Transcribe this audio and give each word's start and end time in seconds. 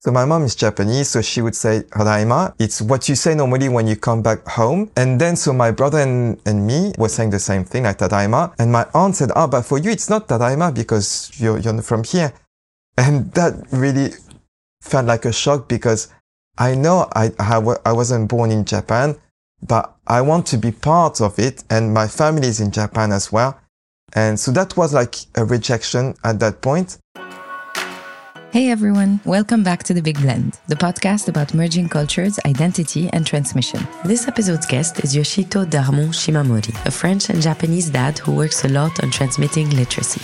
So 0.00 0.12
my 0.12 0.24
mom 0.24 0.44
is 0.44 0.54
Japanese, 0.54 1.08
so 1.08 1.20
she 1.20 1.42
would 1.42 1.56
say 1.56 1.80
Tadaima. 1.80 2.54
It's 2.60 2.80
what 2.80 3.08
you 3.08 3.16
say 3.16 3.34
normally 3.34 3.68
when 3.68 3.88
you 3.88 3.96
come 3.96 4.22
back 4.22 4.46
home. 4.46 4.92
And 4.96 5.20
then 5.20 5.34
so 5.34 5.52
my 5.52 5.72
brother 5.72 5.98
and, 5.98 6.40
and 6.46 6.64
me 6.64 6.92
were 6.96 7.08
saying 7.08 7.30
the 7.30 7.40
same 7.40 7.64
thing, 7.64 7.82
like 7.82 7.98
Tadaima. 7.98 8.54
And 8.60 8.70
my 8.70 8.86
aunt 8.94 9.16
said, 9.16 9.32
ah, 9.34 9.48
but 9.48 9.62
for 9.62 9.76
you 9.76 9.90
it's 9.90 10.08
not 10.08 10.28
Tadaima 10.28 10.72
because 10.72 11.32
you're, 11.40 11.58
you're 11.58 11.82
from 11.82 12.04
here. 12.04 12.32
And 12.96 13.32
that 13.32 13.54
really 13.72 14.10
felt 14.82 15.06
like 15.06 15.24
a 15.24 15.32
shock 15.32 15.68
because 15.68 16.08
I 16.56 16.76
know 16.76 17.08
I, 17.16 17.32
I 17.40 17.92
wasn't 17.92 18.28
born 18.28 18.52
in 18.52 18.64
Japan, 18.64 19.16
but 19.66 19.96
I 20.06 20.20
want 20.20 20.46
to 20.48 20.58
be 20.58 20.70
part 20.70 21.20
of 21.20 21.40
it. 21.40 21.64
And 21.70 21.92
my 21.92 22.06
family 22.06 22.46
is 22.46 22.60
in 22.60 22.70
Japan 22.70 23.10
as 23.10 23.32
well. 23.32 23.58
And 24.14 24.38
so 24.38 24.52
that 24.52 24.76
was 24.76 24.94
like 24.94 25.16
a 25.34 25.44
rejection 25.44 26.14
at 26.22 26.38
that 26.38 26.60
point. 26.62 26.98
Hey 28.50 28.70
everyone, 28.70 29.20
welcome 29.26 29.62
back 29.62 29.82
to 29.82 29.92
The 29.92 30.00
Big 30.00 30.18
Blend, 30.22 30.58
the 30.68 30.74
podcast 30.74 31.28
about 31.28 31.52
merging 31.52 31.86
cultures, 31.86 32.38
identity, 32.46 33.10
and 33.12 33.26
transmission. 33.26 33.86
This 34.06 34.26
episode's 34.26 34.64
guest 34.64 35.04
is 35.04 35.14
Yoshito 35.14 35.66
Darmon 35.66 36.08
Shimamori, 36.14 36.74
a 36.86 36.90
French 36.90 37.28
and 37.28 37.42
Japanese 37.42 37.90
dad 37.90 38.18
who 38.18 38.32
works 38.32 38.64
a 38.64 38.68
lot 38.70 39.04
on 39.04 39.10
transmitting 39.10 39.68
literacy. 39.68 40.20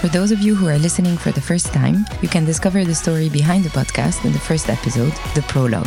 For 0.00 0.08
those 0.08 0.32
of 0.32 0.40
you 0.40 0.56
who 0.56 0.66
are 0.66 0.78
listening 0.78 1.16
for 1.16 1.30
the 1.30 1.40
first 1.40 1.66
time, 1.66 2.04
you 2.20 2.28
can 2.28 2.44
discover 2.44 2.84
the 2.84 2.92
story 2.92 3.28
behind 3.28 3.62
the 3.62 3.70
podcast 3.70 4.24
in 4.24 4.32
the 4.32 4.40
first 4.40 4.68
episode, 4.68 5.12
the 5.36 5.42
prologue. 5.42 5.86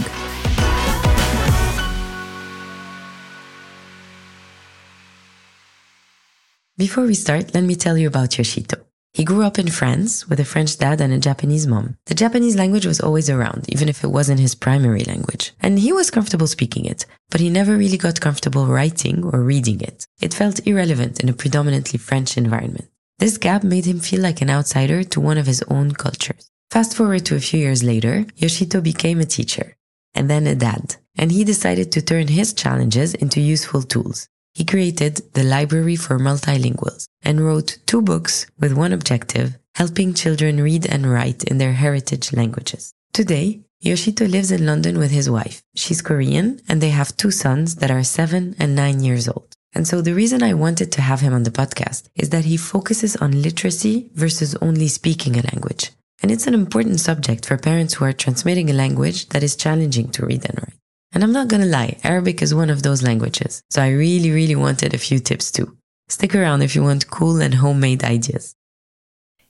Before 6.78 7.04
we 7.04 7.14
start, 7.14 7.54
let 7.54 7.66
me 7.66 7.76
tell 7.76 7.98
you 7.98 8.08
about 8.08 8.30
Yoshito. 8.30 8.82
He 9.14 9.26
grew 9.26 9.44
up 9.44 9.60
in 9.60 9.70
France 9.70 10.30
with 10.30 10.40
a 10.40 10.46
French 10.46 10.78
dad 10.78 11.02
and 11.02 11.12
a 11.14 11.20
Japanese 11.20 11.68
mom. 11.68 11.98
The 12.06 12.16
Japanese 12.16 12.56
language 12.56 12.86
was 12.86 13.02
always 13.02 13.30
around, 13.30 13.66
even 13.68 13.90
if 13.90 14.04
it 14.04 14.08
wasn't 14.08 14.40
his 14.40 14.56
primary 14.56 15.04
language. 15.04 15.52
And 15.60 15.80
he 15.80 15.92
was 15.92 16.10
comfortable 16.10 16.48
speaking 16.48 16.86
it, 16.86 17.06
but 17.30 17.42
he 17.42 17.50
never 17.50 17.76
really 17.76 17.98
got 17.98 18.22
comfortable 18.22 18.68
writing 18.68 19.26
or 19.26 19.42
reading 19.44 19.82
it. 19.82 20.06
It 20.22 20.34
felt 20.34 20.66
irrelevant 20.66 21.20
in 21.20 21.28
a 21.28 21.34
predominantly 21.34 22.00
French 22.00 22.38
environment. 22.38 22.88
This 23.20 23.38
gap 23.38 23.64
made 23.64 23.86
him 23.86 24.00
feel 24.00 24.22
like 24.22 24.42
an 24.42 24.50
outsider 24.50 25.04
to 25.04 25.20
one 25.20 25.38
of 25.38 25.46
his 25.46 25.62
own 25.68 25.92
cultures. 25.92 26.50
Fast 26.72 26.96
forward 26.96 27.26
to 27.26 27.36
a 27.36 27.42
few 27.42 27.60
years 27.60 27.84
later, 27.84 28.26
Yoshito 28.38 28.82
became 28.82 29.20
a 29.20 29.26
teacher 29.26 29.76
and 30.16 30.30
then 30.30 30.48
a 30.48 30.56
dad, 30.56 30.96
and 31.18 31.32
he 31.32 31.44
decided 31.44 31.92
to 31.92 32.02
turn 32.02 32.28
his 32.28 32.54
challenges 32.54 33.14
into 33.14 33.40
useful 33.40 33.82
tools. 33.82 34.28
He 34.54 34.66
created 34.66 35.22
the 35.34 35.44
Library 35.44 35.96
for 35.96 36.20
Multilinguals 36.20 37.06
and 37.22 37.42
wrote 37.42 37.78
two 37.86 38.02
books 38.02 38.48
with 38.60 38.74
one 38.74 38.94
objective, 38.94 39.58
helping 39.76 40.14
children 40.14 40.62
read 40.62 40.86
and 40.86 41.10
write 41.10 41.44
in 41.46 41.58
their 41.58 41.74
heritage 41.74 42.34
languages. 42.34 42.94
Today, 43.14 43.62
Yoshito 43.84 44.30
lives 44.30 44.52
in 44.52 44.66
London 44.66 44.98
with 44.98 45.12
his 45.12 45.30
wife. 45.30 45.64
She's 45.76 46.02
Korean 46.02 46.62
and 46.68 46.82
they 46.82 46.90
have 46.90 47.18
two 47.18 47.32
sons 47.32 47.76
that 47.76 47.90
are 47.90 48.04
seven 48.04 48.56
and 48.60 48.76
nine 48.76 49.00
years 49.04 49.28
old. 49.28 49.56
And 49.74 49.88
so 49.88 50.02
the 50.02 50.14
reason 50.14 50.44
I 50.44 50.54
wanted 50.54 50.92
to 50.92 51.02
have 51.02 51.22
him 51.22 51.34
on 51.34 51.44
the 51.44 51.52
podcast 51.52 52.10
is 52.16 52.30
that 52.30 52.46
he 52.46 52.58
focuses 52.58 53.16
on 53.16 53.42
literacy 53.42 54.10
versus 54.14 54.56
only 54.56 54.88
speaking 54.88 55.38
a 55.38 55.42
language. 55.54 55.92
And 56.22 56.30
it's 56.30 56.46
an 56.46 56.54
important 56.54 57.00
subject 57.00 57.46
for 57.46 57.58
parents 57.58 57.96
who 57.96 58.06
are 58.06 58.14
transmitting 58.14 58.70
a 58.70 58.74
language 58.74 59.30
that 59.30 59.44
is 59.44 59.56
challenging 59.56 60.10
to 60.12 60.26
read 60.26 60.46
and 60.46 60.58
write. 60.60 60.81
And 61.14 61.24
I'm 61.24 61.34
not 61.34 61.50
gonna 61.50 61.66
lie, 61.66 61.98
Arabic 62.04 62.42
is 62.42 62.56
one 62.56 62.70
of 62.70 62.84
those 62.84 63.04
languages. 63.04 63.64
So 63.70 63.82
I 63.82 63.90
really, 63.90 64.32
really 64.32 64.56
wanted 64.56 64.94
a 64.94 64.98
few 64.98 65.20
tips 65.20 65.52
too. 65.52 65.78
Stick 66.08 66.36
around 66.36 66.62
if 66.62 66.76
you 66.76 66.84
want 66.84 67.10
cool 67.10 67.42
and 67.42 67.54
homemade 67.54 68.04
ideas. 68.04 68.56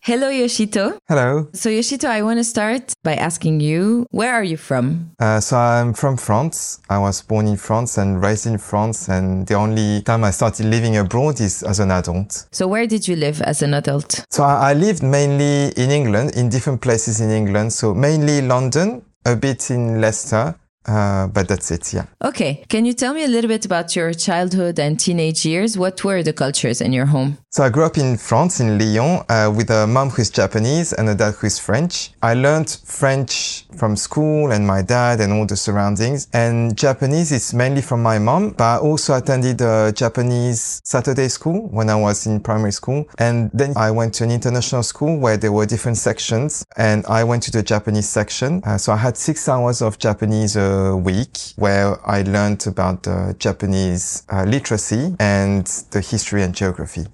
Hello, 0.04 0.32
Yoshito. 0.32 0.98
Hello. 1.08 1.48
So, 1.54 1.70
Yoshito, 1.70 2.06
I 2.06 2.24
want 2.24 2.40
to 2.40 2.44
start 2.44 2.92
by 3.04 3.14
asking 3.14 3.60
you, 3.60 4.08
where 4.10 4.34
are 4.34 4.44
you 4.44 4.58
from? 4.58 5.12
Uh, 5.20 5.40
so, 5.40 5.56
I'm 5.58 5.94
from 5.94 6.18
France. 6.18 6.82
I 6.90 6.98
was 6.98 7.22
born 7.22 7.46
in 7.46 7.56
France 7.56 8.00
and 8.00 8.20
raised 8.20 8.48
in 8.48 8.58
France. 8.58 9.10
And 9.10 9.46
the 9.46 9.54
only 9.54 10.02
time 10.02 10.24
I 10.24 10.32
started 10.32 10.66
living 10.66 10.98
abroad 10.98 11.40
is 11.40 11.62
as 11.62 11.80
an 11.80 11.92
adult. 11.92 12.48
So, 12.52 12.68
where 12.68 12.88
did 12.88 13.08
you 13.08 13.16
live 13.16 13.44
as 13.44 13.62
an 13.62 13.76
adult? 13.76 14.26
So, 14.32 14.42
I, 14.42 14.72
I 14.72 14.74
lived 14.74 15.04
mainly 15.04 15.72
in 15.78 15.92
England, 15.92 16.36
in 16.36 16.50
different 16.50 16.82
places 16.82 17.22
in 17.22 17.30
England. 17.30 17.72
So, 17.72 17.94
mainly 17.94 18.42
London, 18.42 19.04
a 19.24 19.36
bit 19.36 19.70
in 19.70 20.02
Leicester, 20.02 20.56
uh, 20.86 21.28
but 21.28 21.48
that's 21.48 21.70
it, 21.72 21.94
yeah. 21.94 22.06
Okay. 22.24 22.64
Can 22.70 22.86
you 22.86 22.94
tell 22.94 23.14
me 23.14 23.24
a 23.24 23.28
little 23.28 23.48
bit 23.48 23.66
about 23.66 23.96
your 23.96 24.14
childhood 24.14 24.80
and 24.80 25.00
teenage 25.00 25.46
years? 25.46 25.78
What 25.78 26.04
were 26.04 26.24
the 26.24 26.34
cultures 26.34 26.82
in 26.82 26.94
your 26.94 27.08
home? 27.08 27.38
So 27.54 27.64
I 27.64 27.70
grew 27.70 27.84
up 27.84 27.98
in 27.98 28.16
France, 28.16 28.62
in 28.62 28.80
Lyon, 28.80 29.26
uh, 29.28 29.52
with 29.54 29.72
a 29.72 29.86
mom 29.86 30.10
who's 30.10 30.30
Japanese 30.30 30.94
and 30.94 31.10
a 31.10 31.16
dad 31.16 31.34
who's 31.34 31.60
French. 31.60 32.12
I 32.22 32.34
learned 32.34 32.70
French 32.86 33.66
from 33.76 33.98
school 33.98 34.54
and 34.54 34.66
my 34.66 34.82
dad 34.82 35.20
and 35.20 35.34
all 35.34 35.46
the 35.46 35.58
surroundings. 35.58 36.30
And 36.32 36.78
Japanese 36.78 37.34
is 37.34 37.54
mainly 37.54 37.82
from 37.82 38.02
my 38.02 38.20
mom, 38.20 38.52
but 38.52 38.64
I 38.64 38.78
also 38.78 39.16
attended 39.16 39.60
a 39.60 39.92
Japanese 39.92 40.80
Saturday 40.86 41.28
school 41.28 41.68
when 41.72 41.90
I 41.90 41.96
was 41.96 42.26
in 42.26 42.40
primary 42.40 42.72
school. 42.72 43.06
And 43.18 43.52
then 43.54 43.74
I 43.76 43.92
went 43.92 44.14
to 44.14 44.24
an 44.24 44.32
international 44.32 44.84
school 44.84 45.18
where 45.18 45.36
there 45.36 45.52
were 45.52 45.66
different 45.66 45.98
sections 45.98 46.66
and 46.78 47.06
I 47.06 47.26
went 47.26 47.44
to 47.44 47.52
the 47.52 47.64
Japanese 47.64 48.08
section. 48.08 48.62
Uh, 48.64 48.78
so 48.78 48.94
I 48.94 48.98
had 48.98 49.18
six 49.18 49.50
hours 49.50 49.82
of 49.82 50.00
Japanese 50.00 50.56
a 50.56 50.96
week 50.96 51.38
where 51.58 52.00
I 52.10 52.22
learned 52.22 52.66
about 52.66 53.04
the 53.04 53.36
Japanese 53.40 54.24
uh, 54.32 54.46
literacy 54.46 55.18
and 55.20 55.68
the 55.92 56.00
history 56.00 56.44
and 56.44 56.56
geography. 56.56 57.08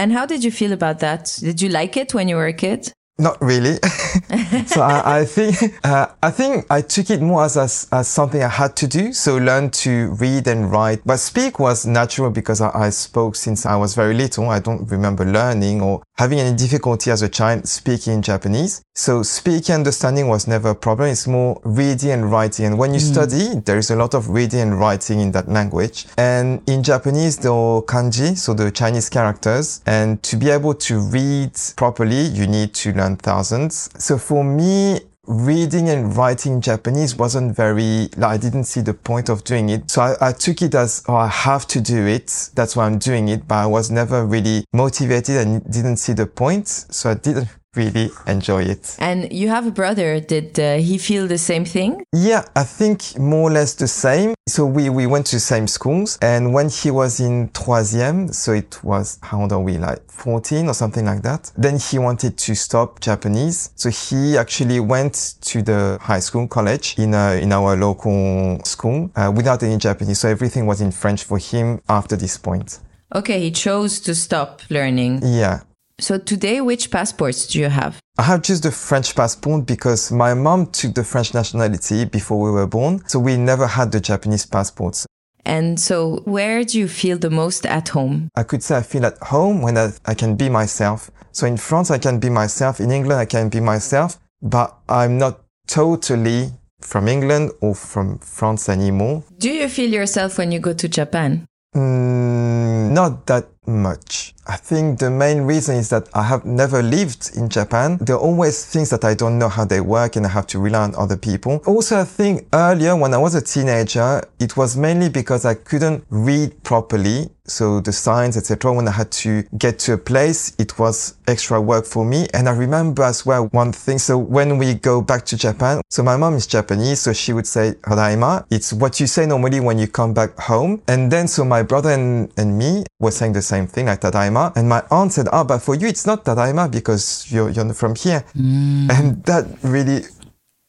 And 0.00 0.14
how 0.14 0.24
did 0.24 0.42
you 0.42 0.50
feel 0.50 0.72
about 0.72 1.00
that? 1.00 1.38
Did 1.42 1.60
you 1.60 1.68
like 1.68 1.94
it 1.98 2.14
when 2.14 2.26
you 2.26 2.36
were 2.36 2.46
a 2.46 2.54
kid? 2.54 2.90
Not 3.20 3.36
really. 3.42 3.74
so 4.66 4.80
I, 4.80 5.20
I 5.20 5.24
think 5.26 5.78
uh, 5.84 6.06
I 6.22 6.30
think 6.30 6.64
I 6.70 6.80
took 6.80 7.10
it 7.10 7.20
more 7.20 7.44
as, 7.44 7.58
as, 7.58 7.86
as 7.92 8.08
something 8.08 8.42
I 8.42 8.48
had 8.48 8.74
to 8.76 8.86
do. 8.86 9.12
So 9.12 9.36
learn 9.36 9.70
to 9.84 10.12
read 10.12 10.46
and 10.46 10.72
write, 10.72 11.02
but 11.04 11.18
speak 11.18 11.58
was 11.58 11.84
natural 11.84 12.30
because 12.30 12.62
I, 12.62 12.70
I 12.86 12.88
spoke 12.88 13.36
since 13.36 13.66
I 13.66 13.76
was 13.76 13.94
very 13.94 14.14
little. 14.14 14.48
I 14.48 14.58
don't 14.58 14.90
remember 14.90 15.26
learning 15.26 15.82
or 15.82 16.02
having 16.16 16.38
any 16.38 16.56
difficulty 16.56 17.10
as 17.10 17.20
a 17.20 17.28
child 17.28 17.68
speaking 17.68 18.22
Japanese. 18.22 18.82
So 18.94 19.22
speaking 19.22 19.74
understanding 19.74 20.28
was 20.28 20.46
never 20.46 20.70
a 20.70 20.74
problem. 20.74 21.08
It's 21.08 21.26
more 21.26 21.60
reading 21.64 22.10
and 22.10 22.30
writing. 22.30 22.66
And 22.66 22.78
when 22.78 22.92
you 22.92 23.00
mm. 23.00 23.12
study, 23.12 23.60
there 23.64 23.78
is 23.78 23.90
a 23.90 23.96
lot 23.96 24.14
of 24.14 24.28
reading 24.28 24.60
and 24.60 24.78
writing 24.78 25.20
in 25.20 25.32
that 25.32 25.48
language. 25.48 26.06
And 26.18 26.60
in 26.68 26.82
Japanese, 26.82 27.38
there 27.38 27.52
are 27.52 27.82
kanji, 27.82 28.36
so 28.36 28.52
the 28.52 28.70
Chinese 28.70 29.08
characters. 29.08 29.80
And 29.86 30.22
to 30.24 30.36
be 30.36 30.50
able 30.50 30.74
to 30.74 31.00
read 31.00 31.52
properly, 31.76 32.26
you 32.26 32.46
need 32.46 32.74
to 32.74 32.92
learn 32.92 33.09
thousands. 33.16 33.90
So 33.98 34.18
for 34.18 34.44
me, 34.44 35.00
reading 35.26 35.88
and 35.88 36.16
writing 36.16 36.60
Japanese 36.60 37.14
wasn't 37.14 37.54
very, 37.54 38.08
like, 38.16 38.32
I 38.32 38.36
didn't 38.36 38.64
see 38.64 38.80
the 38.80 38.94
point 38.94 39.28
of 39.28 39.44
doing 39.44 39.68
it. 39.68 39.90
So 39.90 40.02
I, 40.02 40.28
I, 40.28 40.32
took 40.32 40.60
it 40.62 40.74
as, 40.74 41.04
oh, 41.06 41.14
I 41.14 41.28
have 41.28 41.66
to 41.68 41.80
do 41.80 42.06
it. 42.06 42.50
That's 42.54 42.74
why 42.74 42.86
I'm 42.86 42.98
doing 42.98 43.28
it. 43.28 43.46
But 43.46 43.56
I 43.56 43.66
was 43.66 43.90
never 43.90 44.26
really 44.26 44.64
motivated 44.72 45.36
and 45.36 45.62
didn't 45.70 45.98
see 45.98 46.14
the 46.14 46.26
point. 46.26 46.68
So 46.68 47.10
I 47.10 47.14
didn't 47.14 47.48
really 47.76 48.10
enjoy 48.26 48.62
it. 48.62 48.96
And 48.98 49.32
you 49.32 49.48
have 49.48 49.66
a 49.66 49.70
brother. 49.70 50.20
Did 50.20 50.58
uh, 50.58 50.76
he 50.78 50.98
feel 50.98 51.26
the 51.26 51.38
same 51.38 51.64
thing? 51.64 52.04
Yeah, 52.12 52.44
I 52.56 52.64
think 52.64 53.18
more 53.18 53.50
or 53.50 53.52
less 53.52 53.74
the 53.74 53.88
same. 53.88 54.34
So 54.48 54.66
we, 54.66 54.90
we 54.90 55.06
went 55.06 55.26
to 55.26 55.40
same 55.40 55.68
schools. 55.68 56.18
And 56.20 56.52
when 56.52 56.68
he 56.68 56.90
was 56.90 57.20
in 57.20 57.48
troisième, 57.50 58.34
so 58.34 58.52
it 58.52 58.82
was, 58.82 59.18
how 59.22 59.42
old 59.42 59.52
are 59.52 59.60
we, 59.60 59.78
like 59.78 60.00
14 60.10 60.68
or 60.68 60.74
something 60.74 61.04
like 61.04 61.22
that, 61.22 61.52
then 61.56 61.78
he 61.78 61.98
wanted 61.98 62.36
to 62.38 62.54
stop 62.54 63.00
Japanese. 63.00 63.70
So 63.76 63.90
he 63.90 64.36
actually 64.36 64.80
went 64.80 65.34
to 65.42 65.62
the 65.62 65.98
high 66.00 66.20
school, 66.20 66.48
college 66.48 66.96
in, 66.98 67.14
uh, 67.14 67.38
in 67.40 67.52
our 67.52 67.76
local 67.76 68.60
school 68.64 69.10
uh, 69.14 69.32
without 69.34 69.62
any 69.62 69.76
Japanese. 69.76 70.18
So 70.20 70.28
everything 70.28 70.66
was 70.66 70.80
in 70.80 70.90
French 70.90 71.24
for 71.24 71.38
him 71.38 71.80
after 71.88 72.16
this 72.16 72.36
point. 72.36 72.80
Okay, 73.14 73.40
he 73.40 73.50
chose 73.50 73.98
to 74.00 74.14
stop 74.14 74.62
learning. 74.70 75.20
Yeah. 75.24 75.62
So 76.00 76.18
today, 76.18 76.60
which 76.60 76.90
passports 76.90 77.46
do 77.46 77.58
you 77.60 77.68
have? 77.68 78.00
I 78.18 78.22
have 78.22 78.42
just 78.42 78.62
the 78.62 78.70
French 78.70 79.14
passport 79.14 79.66
because 79.66 80.10
my 80.10 80.34
mom 80.34 80.66
took 80.66 80.94
the 80.94 81.04
French 81.04 81.34
nationality 81.34 82.04
before 82.06 82.40
we 82.40 82.50
were 82.50 82.66
born. 82.66 83.02
So 83.06 83.18
we 83.18 83.36
never 83.36 83.66
had 83.66 83.92
the 83.92 84.00
Japanese 84.00 84.46
passports. 84.46 85.06
And 85.44 85.78
so 85.80 86.22
where 86.24 86.64
do 86.64 86.78
you 86.78 86.88
feel 86.88 87.18
the 87.18 87.30
most 87.30 87.66
at 87.66 87.88
home? 87.90 88.28
I 88.34 88.42
could 88.42 88.62
say 88.62 88.76
I 88.76 88.82
feel 88.82 89.06
at 89.06 89.18
home 89.18 89.62
when 89.62 89.76
I, 89.76 89.92
I 90.06 90.14
can 90.14 90.36
be 90.36 90.48
myself. 90.48 91.10
So 91.32 91.46
in 91.46 91.56
France, 91.56 91.90
I 91.90 91.98
can 91.98 92.18
be 92.18 92.28
myself. 92.30 92.80
In 92.80 92.90
England, 92.90 93.20
I 93.20 93.24
can 93.24 93.48
be 93.48 93.60
myself, 93.60 94.18
but 94.42 94.76
I'm 94.88 95.18
not 95.18 95.40
totally 95.66 96.50
from 96.80 97.08
England 97.08 97.52
or 97.60 97.74
from 97.74 98.18
France 98.18 98.68
anymore. 98.68 99.22
Do 99.38 99.50
you 99.50 99.68
feel 99.68 99.90
yourself 99.90 100.38
when 100.38 100.50
you 100.52 100.60
go 100.60 100.72
to 100.72 100.88
Japan? 100.88 101.46
Mm, 101.74 102.39
Mm, 102.60 102.90
not 102.92 103.26
that 103.26 103.46
much. 103.66 104.34
I 104.46 104.56
think 104.56 104.98
the 104.98 105.10
main 105.10 105.42
reason 105.42 105.76
is 105.76 105.90
that 105.90 106.08
I 106.12 106.24
have 106.24 106.44
never 106.44 106.82
lived 106.82 107.30
in 107.36 107.48
Japan. 107.48 107.98
There 108.00 108.16
are 108.16 108.20
always 108.20 108.64
things 108.66 108.90
that 108.90 109.04
I 109.04 109.14
don't 109.14 109.38
know 109.38 109.48
how 109.48 109.64
they 109.64 109.80
work 109.80 110.16
and 110.16 110.26
I 110.26 110.30
have 110.30 110.46
to 110.48 110.58
rely 110.58 110.82
on 110.82 110.94
other 110.96 111.16
people. 111.16 111.62
Also, 111.66 112.00
I 112.00 112.04
think 112.04 112.48
earlier 112.52 112.96
when 112.96 113.14
I 113.14 113.18
was 113.18 113.36
a 113.36 113.40
teenager, 113.42 114.22
it 114.40 114.56
was 114.56 114.76
mainly 114.76 115.08
because 115.08 115.44
I 115.44 115.54
couldn't 115.54 116.04
read 116.10 116.64
properly. 116.64 117.30
So 117.44 117.80
the 117.80 117.92
signs, 117.92 118.36
etc. 118.36 118.72
When 118.72 118.86
I 118.86 118.92
had 118.92 119.10
to 119.24 119.42
get 119.58 119.80
to 119.80 119.94
a 119.94 119.98
place, 119.98 120.54
it 120.58 120.78
was 120.78 121.14
extra 121.26 121.60
work 121.60 121.84
for 121.84 122.04
me. 122.04 122.28
And 122.32 122.48
I 122.48 122.52
remember 122.52 123.02
as 123.02 123.26
well 123.26 123.46
one 123.46 123.72
thing. 123.72 123.98
So 123.98 124.16
when 124.18 124.56
we 124.56 124.74
go 124.74 125.02
back 125.02 125.26
to 125.26 125.36
Japan, 125.36 125.80
so 125.88 126.04
my 126.04 126.16
mom 126.16 126.34
is 126.34 126.46
Japanese, 126.46 127.00
so 127.00 127.12
she 127.12 127.32
would 127.32 127.48
say 127.48 127.72
"tadaima." 127.82 128.46
It's 128.50 128.72
what 128.72 129.00
you 129.00 129.08
say 129.08 129.26
normally 129.26 129.58
when 129.58 129.78
you 129.78 129.88
come 129.88 130.14
back 130.14 130.38
home. 130.38 130.80
And 130.86 131.10
then 131.10 131.26
so 131.26 131.44
my 131.44 131.62
brother 131.64 131.90
and, 131.90 132.30
and 132.36 132.49
me 132.56 132.84
were 132.98 133.10
saying 133.10 133.32
the 133.32 133.42
same 133.42 133.66
thing, 133.66 133.86
like 133.86 134.00
"tadaima." 134.00 134.56
And 134.56 134.68
my 134.68 134.82
aunt 134.90 135.12
said, 135.12 135.28
"Ah, 135.32 135.40
oh, 135.40 135.44
but 135.44 135.58
for 135.60 135.74
you 135.74 135.88
it's 135.88 136.06
not 136.06 136.24
"tadaima" 136.24 136.70
because 136.70 137.30
you're 137.30 137.50
you're 137.50 137.72
from 137.74 137.94
here." 137.94 138.24
Mm. 138.36 138.90
And 138.90 139.24
that 139.24 139.46
really 139.62 140.04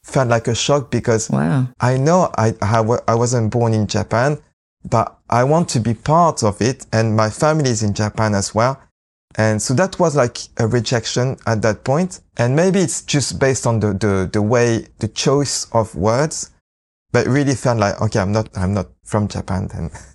felt 0.04 0.30
like 0.30 0.48
a 0.48 0.56
shock 0.56 0.92
because 0.92 1.30
wow. 1.30 1.68
I 1.80 1.98
know 1.98 2.32
I, 2.38 2.56
I, 2.62 2.84
I 3.08 3.16
wasn't 3.16 3.52
born 3.52 3.74
in 3.74 3.88
Japan 3.88 4.40
but 4.90 5.20
I 5.30 5.44
want 5.44 5.70
to 5.70 5.80
be 5.80 5.94
part 5.94 6.44
of 6.44 6.62
it. 6.62 6.86
And 6.92 7.16
my 7.16 7.30
family 7.30 7.70
is 7.70 7.84
in 7.84 7.94
Japan 7.94 8.34
as 8.36 8.56
well. 8.56 8.82
And 9.36 9.62
so 9.62 9.74
that 9.76 9.98
was 10.00 10.16
like 10.16 10.38
a 10.58 10.68
rejection 10.68 11.38
at 11.46 11.62
that 11.62 11.84
point. 11.84 12.20
And 12.38 12.56
maybe 12.56 12.80
it's 12.80 13.02
just 13.02 13.40
based 13.40 13.66
on 13.66 13.80
the, 13.80 13.94
the, 13.94 14.30
the 14.32 14.42
way, 14.42 14.88
the 15.00 15.08
choice 15.08 15.68
of 15.72 15.96
words, 15.96 16.52
but 17.12 17.28
really 17.28 17.56
felt 17.56 17.80
like, 17.80 18.02
okay, 18.02 18.20
I'm 18.20 18.32
not, 18.32 18.50
I'm 18.58 18.74
not 18.74 18.90
from 19.04 19.28
Japan 19.28 19.70
then. 19.74 19.92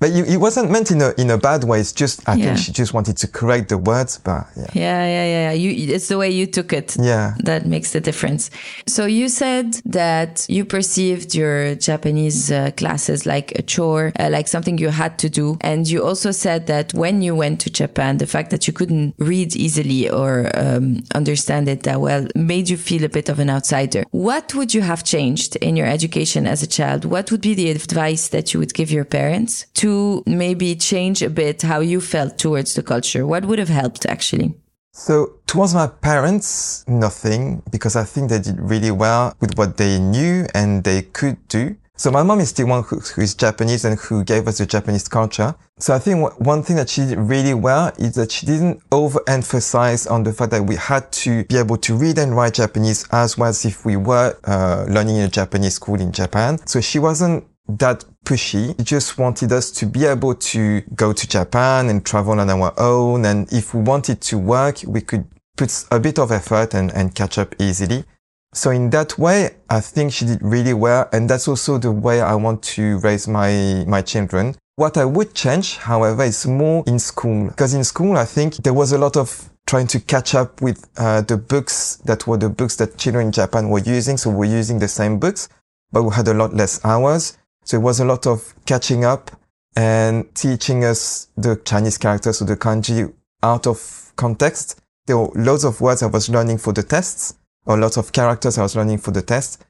But 0.00 0.12
it 0.12 0.38
wasn't 0.38 0.70
meant 0.70 0.90
in 0.90 1.02
a 1.02 1.12
in 1.18 1.30
a 1.30 1.36
bad 1.36 1.64
way. 1.64 1.78
It's 1.78 1.92
just 1.92 2.26
I 2.26 2.34
yeah. 2.34 2.44
think 2.46 2.58
she 2.58 2.72
just 2.72 2.94
wanted 2.94 3.18
to 3.18 3.28
correct 3.28 3.68
the 3.68 3.76
words, 3.76 4.18
but 4.18 4.46
yeah. 4.56 4.66
Yeah, 4.72 5.04
yeah, 5.04 5.26
yeah. 5.26 5.52
You, 5.52 5.94
it's 5.94 6.08
the 6.08 6.16
way 6.16 6.30
you 6.30 6.46
took 6.46 6.72
it. 6.72 6.96
Yeah, 6.98 7.34
that 7.44 7.66
makes 7.66 7.92
the 7.92 8.00
difference. 8.00 8.50
So 8.86 9.04
you 9.04 9.28
said 9.28 9.74
that 9.84 10.46
you 10.48 10.64
perceived 10.64 11.34
your 11.34 11.74
Japanese 11.74 12.50
uh, 12.50 12.70
classes 12.78 13.26
like 13.26 13.52
a 13.58 13.62
chore, 13.62 14.12
uh, 14.18 14.30
like 14.30 14.48
something 14.48 14.78
you 14.78 14.88
had 14.88 15.18
to 15.18 15.28
do, 15.28 15.58
and 15.60 15.86
you 15.86 16.02
also 16.02 16.30
said 16.30 16.66
that 16.68 16.94
when 16.94 17.20
you 17.20 17.34
went 17.34 17.60
to 17.60 17.70
Japan, 17.70 18.16
the 18.16 18.26
fact 18.26 18.48
that 18.52 18.66
you 18.66 18.72
couldn't 18.72 19.14
read 19.18 19.54
easily 19.54 20.08
or 20.08 20.50
um, 20.54 21.02
understand 21.14 21.68
it 21.68 21.82
that 21.82 22.00
well 22.00 22.26
made 22.34 22.70
you 22.70 22.78
feel 22.78 23.04
a 23.04 23.10
bit 23.10 23.28
of 23.28 23.38
an 23.38 23.50
outsider. 23.50 24.04
What 24.12 24.54
would 24.54 24.72
you 24.72 24.80
have 24.80 25.04
changed 25.04 25.56
in 25.56 25.76
your 25.76 25.86
education 25.86 26.46
as 26.46 26.62
a 26.62 26.66
child? 26.66 27.04
What 27.04 27.30
would 27.30 27.42
be 27.42 27.52
the 27.52 27.70
advice 27.70 28.28
that 28.28 28.54
you 28.54 28.60
would 28.60 28.72
give 28.72 28.90
your 28.90 29.04
parents 29.04 29.66
to 29.74 29.89
to 29.90 30.22
maybe 30.26 30.76
change 30.76 31.22
a 31.22 31.30
bit 31.30 31.62
how 31.62 31.80
you 31.80 32.00
felt 32.00 32.38
towards 32.38 32.74
the 32.74 32.82
culture? 32.82 33.26
What 33.26 33.44
would 33.46 33.58
have 33.58 33.74
helped 33.82 34.06
actually? 34.06 34.54
So 34.92 35.12
towards 35.46 35.74
my 35.74 35.88
parents, 35.88 36.84
nothing, 36.86 37.62
because 37.70 37.96
I 37.96 38.04
think 38.04 38.30
they 38.30 38.40
did 38.40 38.58
really 38.60 38.90
well 38.90 39.34
with 39.40 39.56
what 39.58 39.76
they 39.76 39.98
knew 39.98 40.46
and 40.54 40.84
they 40.84 41.02
could 41.02 41.38
do. 41.48 41.76
So 41.96 42.10
my 42.10 42.22
mom 42.22 42.40
is 42.40 42.52
the 42.52 42.64
one 42.64 42.82
who, 42.82 42.98
who 42.98 43.20
is 43.20 43.34
Japanese 43.34 43.84
and 43.84 43.98
who 43.98 44.24
gave 44.24 44.48
us 44.48 44.58
the 44.58 44.66
Japanese 44.66 45.06
culture. 45.06 45.54
So 45.78 45.94
I 45.94 45.98
think 45.98 46.16
one 46.40 46.62
thing 46.62 46.76
that 46.76 46.88
she 46.88 47.02
did 47.02 47.18
really 47.18 47.52
well 47.52 47.92
is 47.98 48.14
that 48.14 48.32
she 48.32 48.46
didn't 48.46 48.80
overemphasize 48.90 50.10
on 50.10 50.22
the 50.22 50.32
fact 50.32 50.50
that 50.52 50.62
we 50.62 50.76
had 50.76 51.10
to 51.24 51.44
be 51.44 51.58
able 51.58 51.76
to 51.78 51.94
read 51.94 52.18
and 52.18 52.34
write 52.34 52.54
Japanese 52.54 53.06
as 53.12 53.36
well 53.36 53.50
as 53.50 53.64
if 53.64 53.84
we 53.84 53.96
were 53.96 54.34
uh, 54.44 54.86
learning 54.88 55.16
in 55.16 55.22
a 55.22 55.28
Japanese 55.28 55.74
school 55.74 56.00
in 56.00 56.10
Japan. 56.10 56.58
So 56.66 56.80
she 56.80 56.98
wasn't 56.98 57.44
that 57.78 58.04
pushy. 58.24 58.76
He 58.76 58.84
just 58.84 59.18
wanted 59.18 59.52
us 59.52 59.70
to 59.72 59.86
be 59.86 60.04
able 60.04 60.34
to 60.34 60.80
go 60.94 61.12
to 61.12 61.28
Japan 61.28 61.88
and 61.88 62.04
travel 62.04 62.38
on 62.38 62.50
our 62.50 62.72
own. 62.78 63.24
And 63.24 63.52
if 63.52 63.74
we 63.74 63.80
wanted 63.82 64.20
to 64.22 64.38
work, 64.38 64.82
we 64.86 65.00
could 65.00 65.26
put 65.56 65.84
a 65.90 66.00
bit 66.00 66.18
of 66.18 66.30
effort 66.32 66.74
and, 66.74 66.92
and 66.92 67.14
catch 67.14 67.38
up 67.38 67.54
easily. 67.58 68.04
So 68.52 68.70
in 68.70 68.90
that 68.90 69.18
way, 69.18 69.50
I 69.68 69.80
think 69.80 70.12
she 70.12 70.24
did 70.24 70.42
really 70.42 70.74
well. 70.74 71.08
And 71.12 71.30
that's 71.30 71.46
also 71.46 71.78
the 71.78 71.92
way 71.92 72.20
I 72.20 72.34
want 72.34 72.62
to 72.74 72.98
raise 72.98 73.28
my, 73.28 73.84
my 73.86 74.02
children. 74.02 74.56
What 74.76 74.96
I 74.96 75.04
would 75.04 75.34
change, 75.34 75.76
however, 75.76 76.24
is 76.24 76.46
more 76.46 76.82
in 76.86 76.98
school. 76.98 77.48
Because 77.48 77.74
in 77.74 77.84
school, 77.84 78.16
I 78.16 78.24
think 78.24 78.56
there 78.56 78.74
was 78.74 78.92
a 78.92 78.98
lot 78.98 79.16
of 79.16 79.50
trying 79.66 79.86
to 79.88 80.00
catch 80.00 80.34
up 80.34 80.60
with 80.60 80.88
uh, 80.96 81.20
the 81.20 81.36
books 81.36 81.96
that 82.06 82.26
were 82.26 82.38
the 82.38 82.48
books 82.48 82.76
that 82.76 82.96
children 82.96 83.26
in 83.26 83.32
Japan 83.32 83.68
were 83.68 83.78
using. 83.78 84.16
So 84.16 84.30
we're 84.30 84.50
using 84.50 84.78
the 84.78 84.88
same 84.88 85.18
books, 85.20 85.48
but 85.92 86.02
we 86.02 86.14
had 86.14 86.26
a 86.26 86.34
lot 86.34 86.54
less 86.54 86.84
hours. 86.84 87.36
So 87.64 87.76
it 87.76 87.82
was 87.82 88.00
a 88.00 88.04
lot 88.04 88.26
of 88.26 88.54
catching 88.66 89.04
up 89.04 89.30
and 89.76 90.34
teaching 90.34 90.84
us 90.84 91.28
the 91.36 91.56
Chinese 91.64 91.98
characters, 91.98 92.42
or 92.42 92.44
the 92.46 92.56
kanji 92.56 93.12
out 93.42 93.66
of 93.66 94.12
context. 94.16 94.80
There 95.06 95.18
were 95.18 95.30
loads 95.34 95.64
of 95.64 95.80
words 95.80 96.02
I 96.02 96.06
was 96.06 96.28
learning 96.28 96.58
for 96.58 96.72
the 96.72 96.82
tests 96.82 97.34
or 97.66 97.78
lots 97.78 97.96
of 97.96 98.12
characters 98.12 98.58
I 98.58 98.62
was 98.62 98.76
learning 98.76 98.98
for 98.98 99.10
the 99.10 99.22
test, 99.22 99.64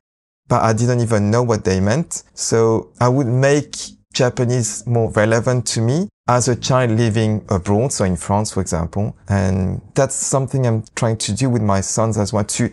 but 0.49 0.63
I 0.63 0.73
didn't 0.73 1.01
even 1.01 1.31
know 1.31 1.43
what 1.43 1.65
they 1.65 1.81
meant. 1.81 2.23
So 2.35 2.91
I 3.01 3.09
would 3.09 3.27
make 3.27 3.77
Japanese 4.13 4.87
more 4.87 5.11
relevant 5.13 5.67
to 5.69 5.81
me 5.81 6.09
as 6.29 6.49
a 6.49 6.57
child 6.57 6.93
living 6.93 7.45
abroad, 7.49 7.93
so 7.93 8.05
in 8.05 8.17
France, 8.17 8.53
for 8.53 8.61
example. 8.61 9.17
And 9.29 9.81
that's 9.95 10.15
something 10.15 10.67
I'm 10.67 10.85
trying 10.95 11.19
to 11.19 11.33
do 11.33 11.51
with 11.51 11.63
my 11.63 11.81
sons 11.81 12.17
as 12.19 12.33
well, 12.33 12.45
to, 12.45 12.73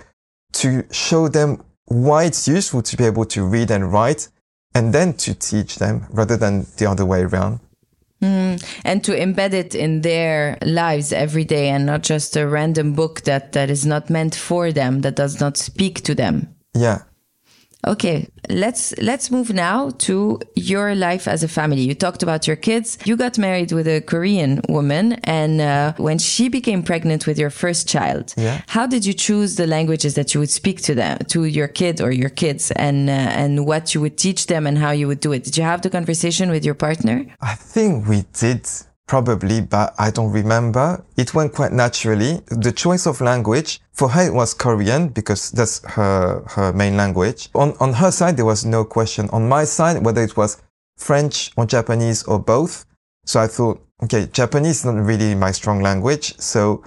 to 0.53 0.83
show 0.91 1.27
them 1.27 1.63
why 1.85 2.25
it's 2.25 2.47
useful 2.47 2.81
to 2.83 2.97
be 2.97 3.05
able 3.05 3.25
to 3.25 3.45
read 3.45 3.71
and 3.71 3.91
write 3.91 4.29
and 4.73 4.93
then 4.93 5.13
to 5.13 5.33
teach 5.33 5.77
them 5.77 6.05
rather 6.09 6.37
than 6.37 6.65
the 6.77 6.85
other 6.85 7.05
way 7.05 7.21
around. 7.21 7.59
Mm, 8.21 8.63
and 8.83 9.03
to 9.03 9.11
embed 9.11 9.53
it 9.53 9.75
in 9.75 10.01
their 10.01 10.57
lives 10.63 11.13
every 11.13 11.43
day 11.43 11.69
and 11.69 11.85
not 11.85 12.01
just 12.01 12.35
a 12.35 12.47
random 12.47 12.93
book 12.93 13.21
that, 13.21 13.51
that 13.53 13.69
is 13.69 13.85
not 13.85 14.09
meant 14.09 14.33
for 14.33 14.71
them, 14.71 15.01
that 15.01 15.15
does 15.15 15.39
not 15.39 15.55
speak 15.55 16.01
to 16.01 16.15
them. 16.15 16.55
Yeah. 16.73 17.03
Okay, 17.85 18.27
let's 18.49 18.97
let's 18.97 19.29
move 19.29 19.53
now 19.53 19.91
to 19.99 20.39
your 20.55 20.95
life 20.95 21.27
as 21.27 21.43
a 21.43 21.47
family. 21.47 21.81
You 21.81 21.93
talked 21.93 22.23
about 22.23 22.47
your 22.47 22.55
kids. 22.55 22.97
You 23.05 23.15
got 23.15 23.37
married 23.37 23.71
with 23.71 23.87
a 23.87 24.01
Korean 24.01 24.61
woman, 24.67 25.13
and 25.23 25.61
uh, 25.61 25.93
when 25.97 26.17
she 26.17 26.49
became 26.49 26.81
pregnant 26.81 27.27
with 27.27 27.37
your 27.37 27.51
first 27.51 27.87
child, 27.87 28.33
yeah. 28.35 28.61
how 28.67 28.87
did 28.87 29.05
you 29.05 29.13
choose 29.13 29.55
the 29.55 29.67
languages 29.67 30.15
that 30.15 30.33
you 30.33 30.39
would 30.39 30.49
speak 30.49 30.81
to 30.83 30.95
them, 30.95 31.19
to 31.29 31.45
your 31.45 31.67
kid 31.67 32.01
or 32.01 32.11
your 32.11 32.29
kids, 32.29 32.71
and 32.71 33.09
uh, 33.09 33.13
and 33.13 33.65
what 33.65 33.93
you 33.93 34.01
would 34.01 34.17
teach 34.17 34.47
them 34.47 34.65
and 34.65 34.77
how 34.77 34.91
you 34.91 35.07
would 35.07 35.19
do 35.19 35.31
it? 35.31 35.43
Did 35.43 35.57
you 35.57 35.63
have 35.63 35.81
the 35.81 35.89
conversation 35.89 36.49
with 36.49 36.65
your 36.65 36.75
partner? 36.75 37.25
I 37.41 37.53
think 37.53 38.07
we 38.07 38.25
did. 38.33 38.67
Probably, 39.07 39.61
but 39.61 39.95
I 39.97 40.11
don't 40.11 40.31
remember. 40.31 41.03
It 41.15 41.33
went 41.33 41.53
quite 41.53 41.71
naturally. 41.71 42.41
The 42.47 42.73
choice 42.73 43.07
of 43.07 43.21
language, 43.21 43.79
for 43.93 44.09
her 44.09 44.27
it 44.27 44.33
was 44.33 44.53
Korean 44.53 45.07
because 45.07 45.49
that's 45.51 45.81
her, 45.85 46.43
her 46.47 46.73
main 46.73 46.97
language. 46.97 47.49
On, 47.55 47.73
on 47.79 47.93
her 47.93 48.11
side, 48.11 48.35
there 48.35 48.45
was 48.45 48.65
no 48.65 48.83
question. 48.83 49.29
On 49.29 49.47
my 49.47 49.63
side, 49.63 50.03
whether 50.03 50.21
it 50.21 50.35
was 50.35 50.61
French 50.97 51.51
or 51.55 51.65
Japanese 51.65 52.23
or 52.23 52.37
both. 52.37 52.85
So 53.25 53.39
I 53.39 53.47
thought, 53.47 53.81
okay, 54.03 54.27
Japanese 54.27 54.79
is 54.79 54.85
not 54.85 54.95
really 54.95 55.35
my 55.35 55.51
strong 55.51 55.81
language. 55.81 56.37
So 56.37 56.83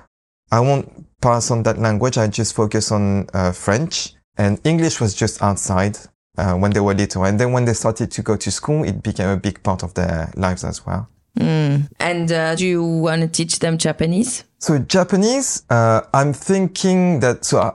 I 0.52 0.60
won't 0.60 1.06
pass 1.22 1.50
on 1.50 1.62
that 1.62 1.78
language. 1.78 2.18
I 2.18 2.26
just 2.26 2.54
focus 2.54 2.92
on 2.92 3.28
uh, 3.32 3.52
French 3.52 4.12
and 4.36 4.60
English 4.64 5.00
was 5.00 5.14
just 5.14 5.42
outside. 5.42 5.96
Uh, 6.38 6.54
when 6.54 6.70
they 6.70 6.80
were 6.80 6.94
little. 6.94 7.24
And 7.24 7.38
then 7.38 7.52
when 7.52 7.66
they 7.66 7.74
started 7.74 8.10
to 8.12 8.22
go 8.22 8.36
to 8.36 8.50
school, 8.50 8.84
it 8.84 9.02
became 9.02 9.28
a 9.28 9.36
big 9.36 9.62
part 9.62 9.82
of 9.82 9.92
their 9.94 10.32
lives 10.36 10.64
as 10.64 10.86
well. 10.86 11.08
Mm. 11.38 11.88
And 11.98 12.32
uh, 12.32 12.54
do 12.54 12.66
you 12.66 12.84
want 12.84 13.22
to 13.22 13.28
teach 13.28 13.58
them 13.58 13.78
Japanese? 13.78 14.44
So 14.58 14.78
Japanese, 14.78 15.64
uh, 15.70 16.02
I'm 16.12 16.32
thinking 16.32 17.20
that 17.20 17.44
so 17.44 17.60
I, 17.60 17.72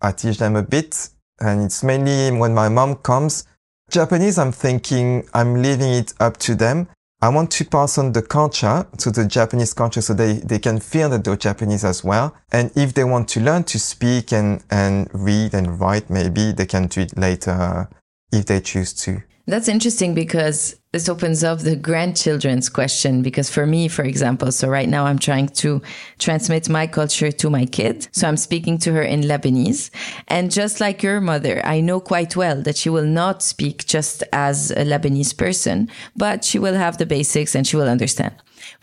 I, 0.00 0.12
teach 0.12 0.38
them 0.38 0.56
a 0.56 0.62
bit, 0.62 1.10
and 1.40 1.62
it's 1.62 1.82
mainly 1.82 2.36
when 2.36 2.54
my 2.54 2.68
mom 2.68 2.96
comes. 2.96 3.44
Japanese, 3.90 4.38
I'm 4.38 4.52
thinking 4.52 5.28
I'm 5.34 5.62
leaving 5.62 5.90
it 5.92 6.14
up 6.18 6.38
to 6.38 6.54
them. 6.54 6.88
I 7.20 7.28
want 7.28 7.50
to 7.52 7.64
pass 7.64 7.96
on 7.96 8.12
the 8.12 8.20
culture 8.20 8.86
to 8.98 9.10
the 9.10 9.24
Japanese 9.24 9.72
culture 9.72 10.02
so 10.02 10.12
they, 10.12 10.34
they 10.34 10.58
can 10.58 10.78
feel 10.78 11.08
that 11.08 11.24
they're 11.24 11.36
Japanese 11.36 11.84
as 11.84 12.04
well. 12.04 12.34
And 12.52 12.70
if 12.76 12.92
they 12.92 13.04
want 13.04 13.28
to 13.30 13.40
learn 13.40 13.64
to 13.64 13.78
speak 13.78 14.32
and, 14.32 14.62
and 14.70 15.08
read 15.14 15.54
and 15.54 15.80
write, 15.80 16.10
maybe 16.10 16.52
they 16.52 16.66
can 16.66 16.86
do 16.86 17.00
it 17.00 17.16
later 17.16 17.88
if 18.30 18.44
they 18.44 18.60
choose 18.60 18.92
to. 19.04 19.22
That's 19.46 19.68
interesting 19.68 20.14
because 20.14 20.76
this 20.94 21.08
opens 21.08 21.42
up 21.42 21.58
the 21.58 21.74
grandchildren's 21.74 22.68
question. 22.68 23.20
Because 23.20 23.50
for 23.50 23.66
me, 23.66 23.88
for 23.88 24.04
example, 24.04 24.52
so 24.52 24.68
right 24.68 24.88
now 24.88 25.06
I'm 25.06 25.18
trying 25.18 25.48
to 25.62 25.82
transmit 26.20 26.68
my 26.68 26.86
culture 26.86 27.32
to 27.32 27.50
my 27.50 27.66
kid. 27.66 28.06
So 28.12 28.28
I'm 28.28 28.36
speaking 28.36 28.78
to 28.78 28.92
her 28.92 29.02
in 29.02 29.22
Lebanese. 29.22 29.90
And 30.28 30.52
just 30.52 30.78
like 30.78 31.02
your 31.02 31.20
mother, 31.20 31.60
I 31.66 31.80
know 31.80 31.98
quite 31.98 32.36
well 32.36 32.62
that 32.62 32.76
she 32.76 32.90
will 32.90 33.06
not 33.06 33.42
speak 33.42 33.86
just 33.86 34.22
as 34.32 34.70
a 34.70 34.84
Lebanese 34.84 35.36
person, 35.36 35.90
but 36.14 36.44
she 36.44 36.60
will 36.60 36.74
have 36.74 36.98
the 36.98 37.06
basics 37.06 37.56
and 37.56 37.66
she 37.66 37.76
will 37.76 37.88
understand. 37.88 38.34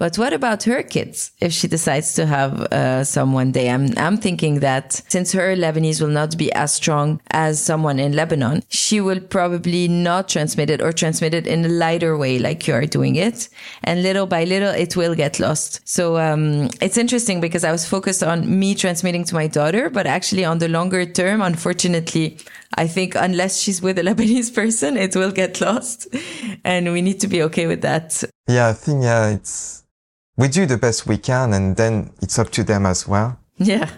But 0.02 0.18
what 0.18 0.34
about 0.34 0.64
her 0.64 0.82
kids 0.82 1.32
if 1.40 1.54
she 1.54 1.68
decides 1.68 2.16
to 2.16 2.26
have 2.26 2.60
uh, 2.74 3.04
some 3.04 3.34
one 3.34 3.52
day? 3.52 3.70
I'm, 3.70 3.96
I'm 3.98 4.18
thinking 4.18 4.62
that 4.62 4.94
since 5.08 5.32
her 5.34 5.56
Lebanese 5.56 6.02
will 6.02 6.08
not 6.08 6.36
be 6.40 6.52
as 6.54 6.74
strong 6.74 7.22
as 7.30 7.62
someone 7.62 8.00
in 8.00 8.14
Lebanon, 8.14 8.64
she 8.70 9.00
will 9.00 9.20
probably 9.20 9.88
not 9.88 10.28
transmit 10.28 10.72
it 10.72 10.82
or 10.82 10.92
transmit 10.92 11.36
it 11.36 11.46
in 11.46 11.66
a 11.66 11.68
lighter 11.68 12.01
way 12.10 12.40
like 12.40 12.68
you 12.68 12.74
are 12.74 12.86
doing 12.86 13.16
it. 13.16 13.50
And 13.84 14.04
little 14.04 14.26
by 14.26 14.44
little, 14.44 14.70
it 14.70 14.96
will 14.96 15.16
get 15.16 15.40
lost. 15.40 15.82
So 15.88 16.18
um, 16.18 16.70
it's 16.82 16.98
interesting 16.98 17.42
because 17.42 17.64
I 17.64 17.72
was 17.72 17.86
focused 17.86 18.24
on 18.24 18.60
me 18.60 18.76
transmitting 18.76 19.24
to 19.26 19.36
my 19.36 19.48
daughter, 19.48 19.90
but 19.90 20.08
actually 20.08 20.46
on 20.46 20.58
the 20.58 20.68
longer 20.68 21.06
term, 21.06 21.42
unfortunately, 21.42 22.38
I 22.76 22.88
think 22.88 23.16
unless 23.16 23.60
she's 23.60 23.82
with 23.82 23.98
a 24.00 24.02
Lebanese 24.10 24.54
person, 24.54 24.98
it 24.98 25.16
will 25.16 25.32
get 25.32 25.62
lost. 25.62 26.08
And 26.64 26.92
we 26.92 27.02
need 27.02 27.20
to 27.22 27.28
be 27.28 27.42
okay 27.44 27.68
with 27.68 27.82
that. 27.82 28.24
Yeah, 28.48 28.70
I 28.70 28.74
think, 28.74 29.04
yeah, 29.04 29.30
it's, 29.30 29.84
we 30.38 30.48
do 30.48 30.66
the 30.66 30.78
best 30.78 31.08
we 31.08 31.18
can 31.18 31.54
and 31.54 31.76
then 31.76 32.12
it's 32.22 32.40
up 32.40 32.50
to 32.52 32.64
them 32.64 32.86
as 32.86 33.08
well. 33.08 33.40
Yeah. 33.58 33.90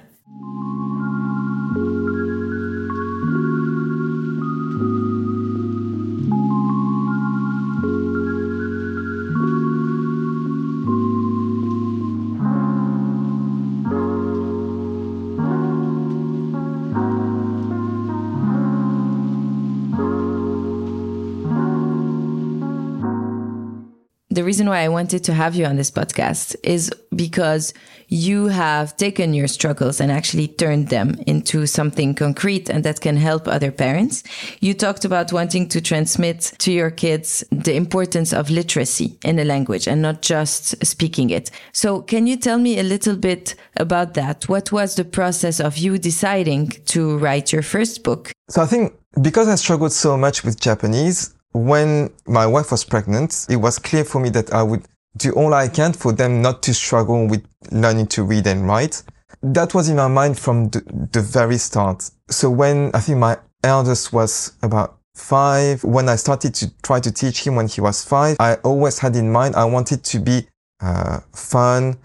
The 24.34 24.44
reason 24.44 24.68
why 24.68 24.80
I 24.80 24.90
wanted 24.90 25.24
to 25.26 25.34
have 25.34 25.54
you 25.54 25.66
on 25.66 25.76
this 25.76 25.92
podcast 25.92 26.56
is 26.64 26.92
because 27.16 27.72
you 28.08 28.48
have 28.48 28.98
taken 28.98 29.34
your 29.34 29.48
struggles 29.48 30.02
and 30.02 30.12
actually 30.12 30.48
turned 30.48 30.90
them 30.90 31.16
into 31.28 31.68
something 31.68 32.16
concrete 32.16 32.68
and 32.68 32.84
that 32.84 33.00
can 33.00 33.16
help 33.16 33.48
other 33.48 33.72
parents. 33.72 34.24
You 34.60 34.74
talked 34.74 35.06
about 35.06 35.32
wanting 35.32 35.70
to 35.70 35.82
transmit 35.82 36.54
to 36.60 36.72
your 36.72 36.90
kids 36.90 37.44
the 37.52 37.76
importance 37.76 38.34
of 38.34 38.50
literacy 38.50 39.18
in 39.24 39.38
a 39.38 39.46
language 39.46 39.88
and 39.88 40.02
not 40.02 40.24
just 40.24 40.84
speaking 40.84 41.30
it. 41.30 41.52
So 41.72 42.02
can 42.02 42.26
you 42.26 42.38
tell 42.38 42.58
me 42.58 42.80
a 42.80 42.84
little 42.84 43.16
bit 43.16 43.54
about 43.78 44.16
that? 44.16 44.50
What 44.50 44.72
was 44.72 44.96
the 44.96 45.06
process 45.06 45.60
of 45.60 45.78
you 45.78 46.00
deciding 46.00 46.70
to 46.86 47.18
write 47.20 47.54
your 47.54 47.62
first 47.62 48.04
book? 48.04 48.32
So 48.50 48.64
I 48.64 48.66
think 48.66 48.94
because 49.22 49.48
I 49.48 49.56
struggled 49.56 49.92
so 49.92 50.18
much 50.18 50.44
with 50.44 50.60
Japanese, 50.60 51.36
when 51.54 52.12
my 52.26 52.46
wife 52.46 52.72
was 52.72 52.84
pregnant, 52.84 53.46
it 53.50 53.58
was 53.58 53.80
clear 53.80 54.04
for 54.04 54.20
me 54.20 54.30
that 54.32 54.54
I 54.54 54.64
would 54.64 54.86
do 55.18 55.32
all 55.34 55.54
I 55.54 55.68
can 55.68 55.94
for 55.94 56.12
them 56.12 56.42
not 56.42 56.64
to 56.64 56.74
struggle 56.74 57.28
with 57.28 57.46
learning 57.72 58.08
to 58.08 58.24
read 58.24 58.48
and 58.48 58.68
write. 58.68 59.04
That 59.42 59.74
was 59.74 59.90
in 59.90 59.98
my 59.98 60.08
mind 60.08 60.40
from 60.40 60.70
the, 60.70 60.82
the 61.12 61.22
very 61.22 61.58
start. 61.58 62.10
So 62.30 62.50
when 62.50 62.92
I 62.94 63.00
think 63.00 63.20
my 63.20 63.38
eldest 63.64 64.12
was 64.14 64.54
about 64.64 64.98
five, 65.16 65.84
when 65.84 66.10
I 66.10 66.16
started 66.16 66.56
to 66.56 66.72
try 66.82 67.00
to 67.00 67.12
teach 67.12 67.46
him 67.46 67.56
when 67.56 67.68
he 67.68 67.82
was 67.82 68.04
five, 68.04 68.38
I 68.40 68.56
always 68.64 69.00
had 69.00 69.16
in 69.16 69.32
mind 69.32 69.56
I 69.56 69.66
wanted 69.66 70.04
to 70.06 70.20
be 70.20 70.48
uh, 70.82 71.20
fun 71.34 71.98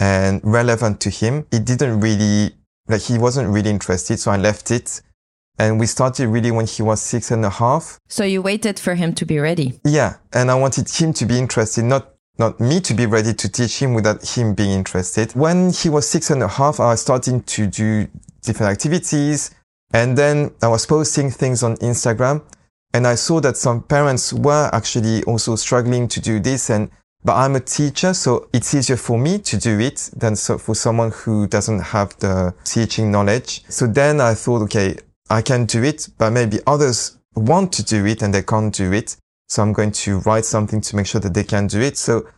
and 0.00 0.40
relevant 0.42 1.00
to 1.02 1.10
him. 1.10 1.46
It 1.52 1.64
didn't 1.64 2.00
really, 2.00 2.54
like 2.88 3.02
he 3.02 3.18
wasn't 3.18 3.48
really 3.50 3.70
interested, 3.70 4.18
so 4.18 4.30
I 4.30 4.36
left 4.36 4.70
it. 4.70 5.00
And 5.58 5.80
we 5.80 5.86
started 5.86 6.28
really 6.28 6.50
when 6.50 6.66
he 6.66 6.82
was 6.82 7.00
six 7.00 7.30
and 7.30 7.44
a 7.44 7.50
half. 7.50 7.98
So 8.08 8.24
you 8.24 8.42
waited 8.42 8.78
for 8.78 8.94
him 8.94 9.12
to 9.14 9.26
be 9.26 9.38
ready? 9.38 9.80
Yeah. 9.84 10.16
And 10.32 10.50
I 10.50 10.54
wanted 10.54 10.88
him 10.88 11.12
to 11.14 11.26
be 11.26 11.38
interested, 11.38 11.84
not, 11.84 12.14
not 12.38 12.60
me 12.60 12.80
to 12.80 12.94
be 12.94 13.06
ready 13.06 13.34
to 13.34 13.48
teach 13.48 13.82
him 13.82 13.94
without 13.94 14.24
him 14.36 14.54
being 14.54 14.70
interested. 14.70 15.32
When 15.32 15.70
he 15.70 15.88
was 15.88 16.08
six 16.08 16.30
and 16.30 16.42
a 16.42 16.48
half, 16.48 16.78
I 16.78 16.90
was 16.90 17.00
starting 17.00 17.42
to 17.42 17.66
do 17.66 18.06
different 18.42 18.72
activities. 18.72 19.50
And 19.92 20.16
then 20.16 20.52
I 20.62 20.68
was 20.68 20.86
posting 20.86 21.30
things 21.30 21.62
on 21.62 21.76
Instagram 21.78 22.42
and 22.94 23.06
I 23.06 23.16
saw 23.16 23.40
that 23.40 23.56
some 23.56 23.82
parents 23.82 24.32
were 24.32 24.70
actually 24.72 25.22
also 25.24 25.56
struggling 25.56 26.08
to 26.08 26.20
do 26.20 26.40
this. 26.40 26.70
And, 26.70 26.90
but 27.24 27.36
I'm 27.36 27.56
a 27.56 27.60
teacher, 27.60 28.14
so 28.14 28.48
it's 28.52 28.74
easier 28.74 28.96
for 28.96 29.18
me 29.18 29.38
to 29.40 29.56
do 29.56 29.78
it 29.80 30.10
than 30.16 30.36
so 30.36 30.56
for 30.56 30.74
someone 30.74 31.10
who 31.10 31.46
doesn't 31.46 31.80
have 31.80 32.16
the 32.18 32.54
teaching 32.64 33.10
knowledge. 33.10 33.64
So 33.68 33.86
then 33.86 34.20
I 34.20 34.34
thought, 34.34 34.62
okay, 34.62 34.96
I 35.30 35.42
can 35.42 35.66
do 35.66 35.82
it, 35.82 36.08
but 36.18 36.30
maybe 36.30 36.58
others 36.66 37.18
want 37.34 37.72
to 37.74 37.84
do 37.84 38.06
it 38.06 38.22
and 38.22 38.32
they 38.32 38.42
can't 38.42 38.74
do 38.74 38.92
it. 38.92 39.16
So 39.48 39.62
I'm 39.62 39.72
going 39.72 39.92
to 39.92 40.18
write 40.20 40.44
something 40.44 40.80
to 40.80 40.96
make 40.96 41.06
sure 41.06 41.20
that 41.20 41.34
they 41.34 41.44
can 41.44 41.66
do 41.66 41.80
it. 41.80 41.96
So 41.96 42.28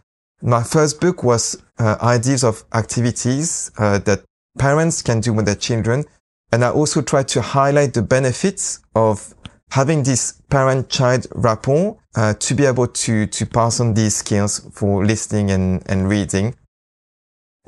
my 0.43 0.63
first 0.63 1.01
book 1.01 1.23
was 1.23 1.61
uh, 1.79 1.97
ideas 2.01 2.45
of 2.45 2.65
activities 2.73 3.71
uh, 3.79 3.99
that 4.01 4.25
parents 4.59 5.03
can 5.03 5.21
do 5.21 5.33
with 5.33 5.47
their 5.47 5.55
children. 5.57 6.05
And 6.53 6.65
I 6.65 6.71
also 6.71 7.03
tried 7.03 7.29
to 7.29 7.43
highlight 7.43 7.95
the 7.95 8.03
benefits 8.03 8.81
of 8.95 9.35
having 9.71 10.03
this 10.03 10.41
parent-child 10.51 11.27
rapport 11.35 11.99
uh, 12.17 12.35
to 12.35 12.55
be 12.55 12.67
able 12.67 12.89
to, 12.89 13.27
to 13.27 13.47
pass 13.47 13.79
on 13.79 13.95
these 13.95 14.17
skills 14.17 14.61
for 14.73 15.05
listening 15.05 15.51
and, 15.51 15.83
and 15.87 16.09
reading. 16.09 16.57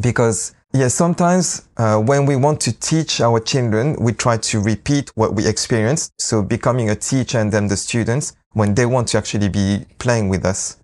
Because 0.00 0.54
Yes, 0.74 0.94
sometimes 0.94 1.68
uh, 1.76 1.98
when 1.98 2.24
we 2.24 2.34
want 2.34 2.60
to 2.62 2.72
teach 2.72 3.20
our 3.20 3.40
children, 3.40 3.96
we 4.00 4.12
try 4.12 4.38
to 4.38 4.60
repeat 4.60 5.10
what 5.14 5.34
we 5.34 5.46
experienced. 5.46 6.12
So 6.18 6.42
becoming 6.42 6.88
a 6.88 6.96
teacher 6.96 7.38
and 7.38 7.52
then 7.52 7.68
the 7.68 7.76
students 7.76 8.34
when 8.52 8.74
they 8.74 8.86
want 8.86 9.08
to 9.08 9.18
actually 9.18 9.50
be 9.50 9.84
playing 9.98 10.30
with 10.30 10.46
us. 10.46 10.78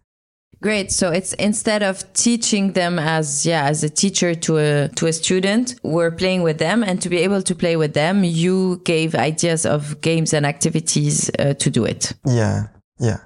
Great. 0.60 0.90
So 0.90 1.10
it's 1.10 1.34
instead 1.34 1.82
of 1.82 2.12
teaching 2.14 2.72
them 2.72 2.98
as 2.98 3.46
yeah 3.46 3.66
as 3.66 3.84
a 3.84 3.88
teacher 3.88 4.34
to 4.34 4.58
a 4.58 4.88
to 4.96 5.06
a 5.06 5.12
student, 5.12 5.76
we're 5.84 6.10
playing 6.10 6.42
with 6.42 6.58
them, 6.58 6.82
and 6.82 7.00
to 7.00 7.08
be 7.08 7.18
able 7.18 7.42
to 7.42 7.54
play 7.54 7.76
with 7.76 7.94
them, 7.94 8.24
you 8.24 8.82
gave 8.84 9.14
ideas 9.14 9.64
of 9.64 10.00
games 10.00 10.34
and 10.34 10.44
activities 10.44 11.30
uh, 11.38 11.54
to 11.54 11.70
do 11.70 11.84
it. 11.84 12.12
Yeah. 12.26 12.68
Yeah. 12.98 13.18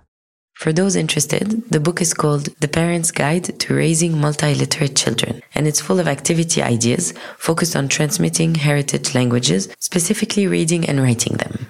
For 0.62 0.73
those 0.73 0.95
interested, 0.95 1.69
the 1.71 1.81
book 1.81 2.00
is 2.00 2.14
called 2.14 2.45
The 2.61 2.69
Parent's 2.69 3.11
Guide 3.11 3.59
to 3.59 3.75
Raising 3.75 4.12
Multiliterate 4.12 4.97
Children, 4.97 5.42
and 5.57 5.66
it's 5.66 5.81
full 5.81 5.99
of 5.99 6.07
activity 6.07 6.62
ideas 6.62 7.14
focused 7.37 7.75
on 7.75 7.88
transmitting 7.88 8.54
heritage 8.54 9.12
languages, 9.12 9.69
specifically 9.81 10.47
reading 10.47 10.88
and 10.88 11.02
writing 11.02 11.37
them. 11.38 11.66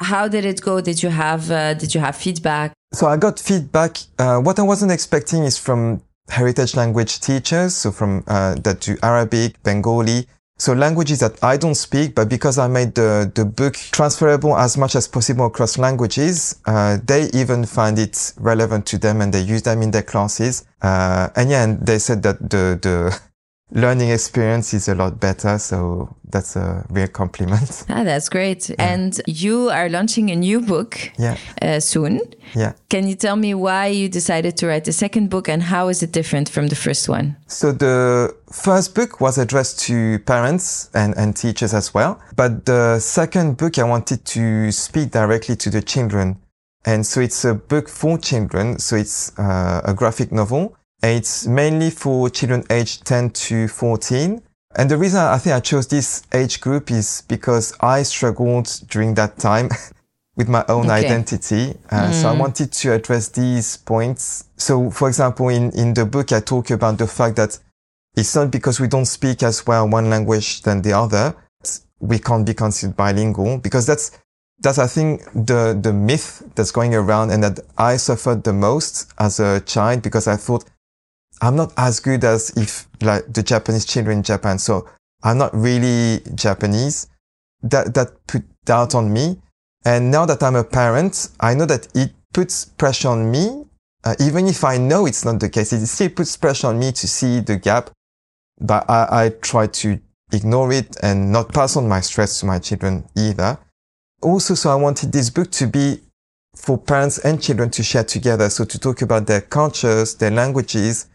How 0.00 0.26
did 0.26 0.46
it 0.46 0.62
go? 0.62 0.80
Did 0.80 1.02
you 1.02 1.10
have 1.10 1.50
uh, 1.50 1.74
did 1.74 1.94
you 1.94 2.00
have 2.00 2.16
feedback? 2.16 2.72
So 2.94 3.08
I 3.08 3.18
got 3.18 3.38
feedback. 3.38 3.98
Uh, 4.18 4.38
what 4.38 4.58
I 4.58 4.62
wasn't 4.62 4.92
expecting 4.92 5.44
is 5.44 5.58
from 5.58 6.02
heritage 6.30 6.74
language 6.74 7.20
teachers, 7.20 7.76
so 7.76 7.92
from 7.92 8.24
uh, 8.26 8.54
that 8.64 8.80
do 8.80 8.96
Arabic, 9.02 9.62
Bengali, 9.62 10.26
so 10.60 10.74
languages 10.74 11.20
that 11.20 11.42
I 11.42 11.56
don't 11.56 11.74
speak, 11.74 12.14
but 12.14 12.28
because 12.28 12.58
I 12.58 12.68
made 12.68 12.94
the, 12.94 13.32
the 13.34 13.46
book 13.46 13.74
transferable 13.92 14.54
as 14.58 14.76
much 14.76 14.94
as 14.94 15.08
possible 15.08 15.46
across 15.46 15.78
languages, 15.78 16.60
uh, 16.66 16.98
they 17.02 17.30
even 17.32 17.64
find 17.64 17.98
it 17.98 18.34
relevant 18.36 18.84
to 18.86 18.98
them 18.98 19.22
and 19.22 19.32
they 19.32 19.40
use 19.40 19.62
them 19.62 19.80
in 19.80 19.90
their 19.90 20.02
classes. 20.02 20.66
Uh, 20.82 21.30
and 21.34 21.50
yeah, 21.50 21.64
and 21.64 21.86
they 21.86 21.98
said 21.98 22.22
that 22.24 22.38
the, 22.50 22.78
the 22.82 23.18
learning 23.72 24.10
experience 24.10 24.74
is 24.74 24.88
a 24.88 24.94
lot 24.94 25.20
better. 25.20 25.58
So 25.58 26.16
that's 26.24 26.56
a 26.56 26.84
real 26.90 27.08
compliment. 27.08 27.84
Ah, 27.90 28.04
that's 28.04 28.28
great. 28.28 28.70
Yeah. 28.70 28.76
And 28.78 29.20
you 29.26 29.68
are 29.68 29.88
launching 29.88 30.30
a 30.30 30.36
new 30.36 30.60
book 30.60 31.10
yeah. 31.18 31.36
Uh, 31.60 31.80
soon. 31.80 32.20
Yeah. 32.54 32.72
Can 32.88 33.08
you 33.08 33.16
tell 33.16 33.36
me 33.36 33.54
why 33.54 33.88
you 33.88 34.08
decided 34.08 34.56
to 34.58 34.66
write 34.68 34.84
the 34.84 34.92
second 34.92 35.28
book 35.28 35.48
and 35.48 35.62
how 35.62 35.88
is 35.88 36.02
it 36.02 36.12
different 36.12 36.48
from 36.48 36.68
the 36.68 36.76
first 36.76 37.08
one? 37.08 37.36
So 37.46 37.72
the 37.72 38.34
first 38.52 38.94
book 38.94 39.20
was 39.20 39.38
addressed 39.38 39.80
to 39.86 40.18
parents 40.20 40.90
and, 40.94 41.16
and 41.16 41.36
teachers 41.36 41.74
as 41.74 41.92
well. 41.92 42.20
But 42.36 42.64
the 42.66 43.00
second 43.00 43.56
book, 43.56 43.78
I 43.78 43.84
wanted 43.84 44.24
to 44.24 44.70
speak 44.70 45.10
directly 45.10 45.56
to 45.56 45.70
the 45.70 45.82
children. 45.82 46.36
And 46.84 47.04
so 47.04 47.20
it's 47.20 47.44
a 47.44 47.54
book 47.54 47.88
for 47.88 48.18
children. 48.18 48.78
So 48.78 48.96
it's 48.96 49.38
uh, 49.38 49.82
a 49.84 49.94
graphic 49.94 50.32
novel. 50.32 50.76
It's 51.02 51.46
mainly 51.46 51.90
for 51.90 52.28
children 52.28 52.64
aged 52.70 53.06
10 53.06 53.30
to 53.30 53.68
14. 53.68 54.42
And 54.76 54.90
the 54.90 54.96
reason 54.96 55.20
I 55.20 55.38
think 55.38 55.56
I 55.56 55.60
chose 55.60 55.88
this 55.88 56.22
age 56.32 56.60
group 56.60 56.90
is 56.90 57.22
because 57.26 57.74
I 57.80 58.02
struggled 58.02 58.68
during 58.88 59.14
that 59.14 59.38
time 59.38 59.70
with 60.36 60.48
my 60.48 60.64
own 60.68 60.86
okay. 60.86 61.06
identity. 61.06 61.74
Uh, 61.90 62.08
mm. 62.08 62.12
So 62.12 62.28
I 62.28 62.34
mm. 62.34 62.38
wanted 62.38 62.70
to 62.72 62.92
address 62.92 63.28
these 63.28 63.78
points. 63.78 64.44
So 64.56 64.90
for 64.90 65.08
example, 65.08 65.48
in, 65.48 65.70
in 65.72 65.94
the 65.94 66.04
book, 66.04 66.32
I 66.32 66.40
talk 66.40 66.70
about 66.70 66.98
the 66.98 67.06
fact 67.06 67.36
that 67.36 67.58
it's 68.16 68.34
not 68.34 68.50
because 68.50 68.78
we 68.78 68.88
don't 68.88 69.06
speak 69.06 69.42
as 69.42 69.66
well 69.66 69.88
one 69.88 70.10
language 70.10 70.62
than 70.62 70.82
the 70.82 70.92
other. 70.92 71.34
We 71.98 72.18
can't 72.18 72.46
be 72.46 72.54
considered 72.54 72.96
bilingual 72.96 73.58
because 73.58 73.86
that's, 73.86 74.18
that's, 74.58 74.78
I 74.78 74.86
think, 74.86 75.22
the, 75.34 75.78
the 75.80 75.92
myth 75.92 76.42
that's 76.54 76.70
going 76.70 76.94
around 76.94 77.30
and 77.30 77.42
that 77.42 77.60
I 77.76 77.96
suffered 77.96 78.44
the 78.44 78.52
most 78.52 79.12
as 79.18 79.40
a 79.40 79.60
child 79.60 80.02
because 80.02 80.26
I 80.26 80.36
thought 80.36 80.64
I'm 81.40 81.56
not 81.56 81.72
as 81.76 82.00
good 82.00 82.24
as 82.24 82.50
if 82.56 82.86
like 83.00 83.32
the 83.32 83.42
Japanese 83.42 83.84
children 83.84 84.18
in 84.18 84.22
Japan. 84.22 84.58
So 84.58 84.88
I'm 85.22 85.38
not 85.38 85.54
really 85.54 86.20
Japanese. 86.34 87.08
That, 87.62 87.94
that 87.94 88.26
put 88.26 88.44
doubt 88.64 88.94
on 88.94 89.12
me. 89.12 89.40
And 89.84 90.10
now 90.10 90.26
that 90.26 90.42
I'm 90.42 90.56
a 90.56 90.64
parent, 90.64 91.30
I 91.40 91.54
know 91.54 91.66
that 91.66 91.88
it 91.94 92.12
puts 92.32 92.64
pressure 92.64 93.08
on 93.08 93.30
me 93.30 93.64
Uh, 94.02 94.14
even 94.18 94.46
if 94.46 94.64
I 94.64 94.78
know 94.78 95.06
it's 95.06 95.24
not 95.24 95.40
the 95.40 95.48
case, 95.50 95.74
it 95.74 95.86
still 95.86 96.08
puts 96.08 96.36
pressure 96.36 96.68
on 96.68 96.78
me 96.78 96.90
to 96.92 97.06
see 97.06 97.40
the 97.40 97.56
gap, 97.56 97.90
but 98.58 98.88
I, 98.88 99.26
I 99.26 99.28
try 99.28 99.66
to 99.66 100.00
ignore 100.32 100.72
it 100.72 100.96
and 101.02 101.30
not 101.30 101.52
pass 101.52 101.76
on 101.76 101.86
my 101.86 102.00
stress 102.00 102.40
to 102.40 102.46
my 102.46 102.58
children 102.58 103.04
either. 103.14 103.58
Also, 104.22 104.54
so 104.54 104.70
I 104.70 104.76
wanted 104.76 105.12
this 105.12 105.28
book 105.28 105.50
to 105.50 105.66
be 105.66 106.00
for 106.56 106.78
parents 106.78 107.18
and 107.18 107.42
children 107.42 107.70
to 107.70 107.82
share 107.82 108.04
together. 108.04 108.48
So 108.48 108.64
to 108.64 108.78
talk 108.78 109.02
about 109.02 109.26
their 109.26 109.42
cultures, 109.42 110.14
their 110.14 110.30
languages. 110.30 111.06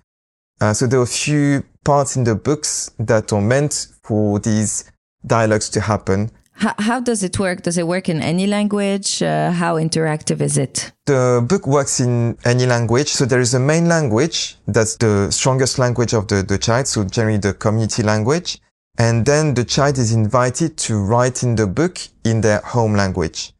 Uh, 0.61 0.73
so 0.73 0.87
there 0.87 0.99
are 0.99 1.03
a 1.03 1.07
few 1.07 1.63
parts 1.83 2.15
in 2.15 2.23
the 2.23 2.35
books 2.35 2.91
that 2.97 3.31
are 3.33 3.41
meant 3.41 3.87
for 4.03 4.39
these 4.39 4.91
dialogues 5.25 5.69
to 5.69 5.81
happen. 5.81 6.31
How, 6.57 6.73
how 6.79 6.99
does 7.01 7.21
it 7.21 7.37
work? 7.37 7.63
Does 7.63 7.77
it 7.77 7.85
work 7.85 8.07
in 8.07 8.21
any 8.21 8.47
language? 8.47 9.21
Uh, 9.21 9.51
how 9.51 9.75
interactive 9.75 10.39
is 10.39 10.57
it? 10.57 10.93
The 11.05 11.45
book 11.47 11.67
works 11.67 11.99
in 11.99 12.37
any 12.45 12.65
language. 12.65 13.09
So 13.09 13.25
there 13.25 13.41
is 13.41 13.53
a 13.53 13.59
main 13.59 13.89
language 13.89 14.57
that's 14.65 14.95
the 14.95 15.29
strongest 15.31 15.79
language 15.79 16.13
of 16.13 16.29
the, 16.29 16.43
the 16.43 16.57
child. 16.57 16.87
So 16.87 17.03
generally 17.03 17.39
the 17.39 17.53
community 17.53 18.03
language. 18.03 18.59
And 18.97 19.25
then 19.25 19.53
the 19.53 19.65
child 19.65 19.97
is 19.97 20.13
invited 20.13 20.77
to 20.77 21.03
write 21.03 21.43
in 21.43 21.55
the 21.55 21.67
book 21.67 21.99
in 22.23 22.39
their 22.39 22.59
home 22.59 22.93
language. 22.93 23.51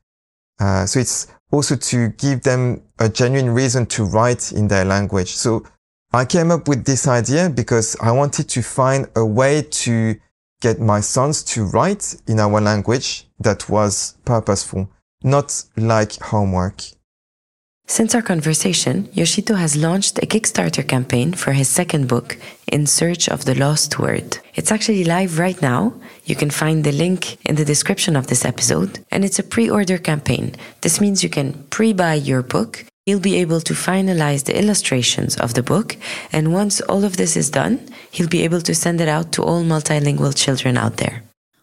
Uh, 0.58 0.86
so 0.86 1.02
it's 1.02 1.28
also 1.52 1.75
to 1.75 2.10
give 2.10 2.44
them 2.44 2.82
a 3.00 3.10
genuine 3.10 3.50
reason 3.50 3.86
to 3.88 4.06
write 4.06 4.54
in 4.54 4.70
their 4.70 4.86
language. 4.86 5.36
So 5.36 5.66
I 6.15 6.24
came 6.24 6.50
up 6.50 6.69
with 6.69 6.86
this 6.86 7.10
idea 7.10 7.50
because 7.50 7.98
I 8.01 8.12
wanted 8.12 8.48
to 8.48 8.62
find 8.62 9.07
a 9.17 9.25
way 9.25 9.62
to 9.84 10.15
get 10.62 10.79
my 10.79 11.01
sons 11.01 11.43
to 11.43 11.65
write 11.65 12.15
in 12.25 12.39
our 12.39 12.62
language 12.62 13.27
that 13.41 13.67
was 13.69 14.15
purposeful, 14.24 14.89
not 15.24 15.63
like 15.75 16.17
homework. 16.22 16.84
Since 17.88 18.15
our 18.15 18.22
conversation, 18.22 19.10
Yoshito 19.10 19.57
has 19.57 19.75
launched 19.75 20.17
a 20.19 20.25
Kickstarter 20.25 20.88
campaign 20.88 21.34
for 21.34 21.51
his 21.51 21.67
second 21.67 22.07
book, 22.07 22.38
In 22.72 22.88
Search 22.88 23.27
of 23.27 23.43
the 23.43 23.53
Lost 23.53 24.00
Word. 24.00 24.39
It's 24.55 24.72
actually 24.72 25.03
live 25.03 25.38
right 25.38 25.62
now. 25.62 25.93
You 26.24 26.38
can 26.38 26.50
find 26.50 26.86
the 26.86 26.93
link 26.93 27.38
in 27.45 27.55
the 27.55 27.65
description 27.65 28.15
of 28.15 28.27
this 28.27 28.45
episode, 28.45 29.00
and 29.12 29.25
it's 29.25 29.38
a 29.38 29.43
pre 29.43 29.69
order 29.69 29.98
campaign. 29.98 30.55
This 30.79 31.01
means 31.01 31.24
you 31.24 31.29
can 31.29 31.65
pre 31.69 31.91
buy 31.91 32.13
your 32.13 32.41
book. 32.41 32.86
He'll 33.06 33.20
be 33.20 33.36
able 33.36 33.62
to 33.62 33.76
finalize 33.76 34.46
the 34.46 34.58
illustrations 34.58 35.38
of 35.38 35.54
the 35.54 35.62
book, 35.62 35.96
and 36.32 36.52
once 36.52 36.82
all 36.82 37.04
of 37.04 37.18
this 37.18 37.38
is 37.38 37.52
done, 37.52 37.88
he'll 38.10 38.28
be 38.28 38.42
able 38.42 38.62
to 38.62 38.74
send 38.74 39.00
it 39.00 39.08
out 39.08 39.32
to 39.34 39.44
all 39.44 39.64
multilingual 39.64 40.36
children 40.36 40.76
out 40.76 40.98
there. 40.98 41.22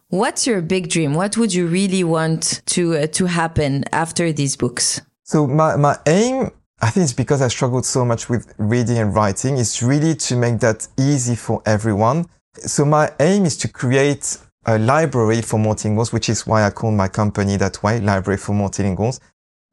What's 0.08 0.46
your 0.46 0.60
big 0.60 0.88
dream? 0.88 1.14
What 1.14 1.36
would 1.36 1.52
you 1.52 1.66
really 1.66 2.04
want 2.04 2.62
to 2.66 2.94
uh, 2.94 3.06
to 3.08 3.26
happen 3.26 3.82
after 3.90 4.32
these 4.32 4.54
books? 4.54 5.00
So 5.24 5.48
my, 5.48 5.74
my 5.74 5.98
aim, 6.06 6.50
I 6.80 6.90
think 6.90 7.04
it's 7.04 7.12
because 7.12 7.42
I 7.42 7.48
struggled 7.48 7.86
so 7.86 8.04
much 8.04 8.28
with 8.28 8.54
reading 8.58 8.98
and 8.98 9.12
writing, 9.12 9.56
is 9.56 9.82
really 9.82 10.14
to 10.14 10.36
make 10.36 10.60
that 10.60 10.86
easy 10.96 11.34
for 11.34 11.60
everyone. 11.66 12.26
So 12.54 12.84
my 12.84 13.10
aim 13.18 13.46
is 13.46 13.56
to 13.58 13.68
create 13.68 14.38
a 14.64 14.78
library 14.78 15.42
for 15.42 15.58
multilinguals, 15.58 16.12
which 16.12 16.28
is 16.28 16.46
why 16.46 16.64
I 16.64 16.70
call 16.70 16.92
my 16.92 17.08
company 17.08 17.56
that 17.56 17.82
way, 17.82 18.00
Library 18.00 18.38
for 18.38 18.54
Multilinguals, 18.54 19.18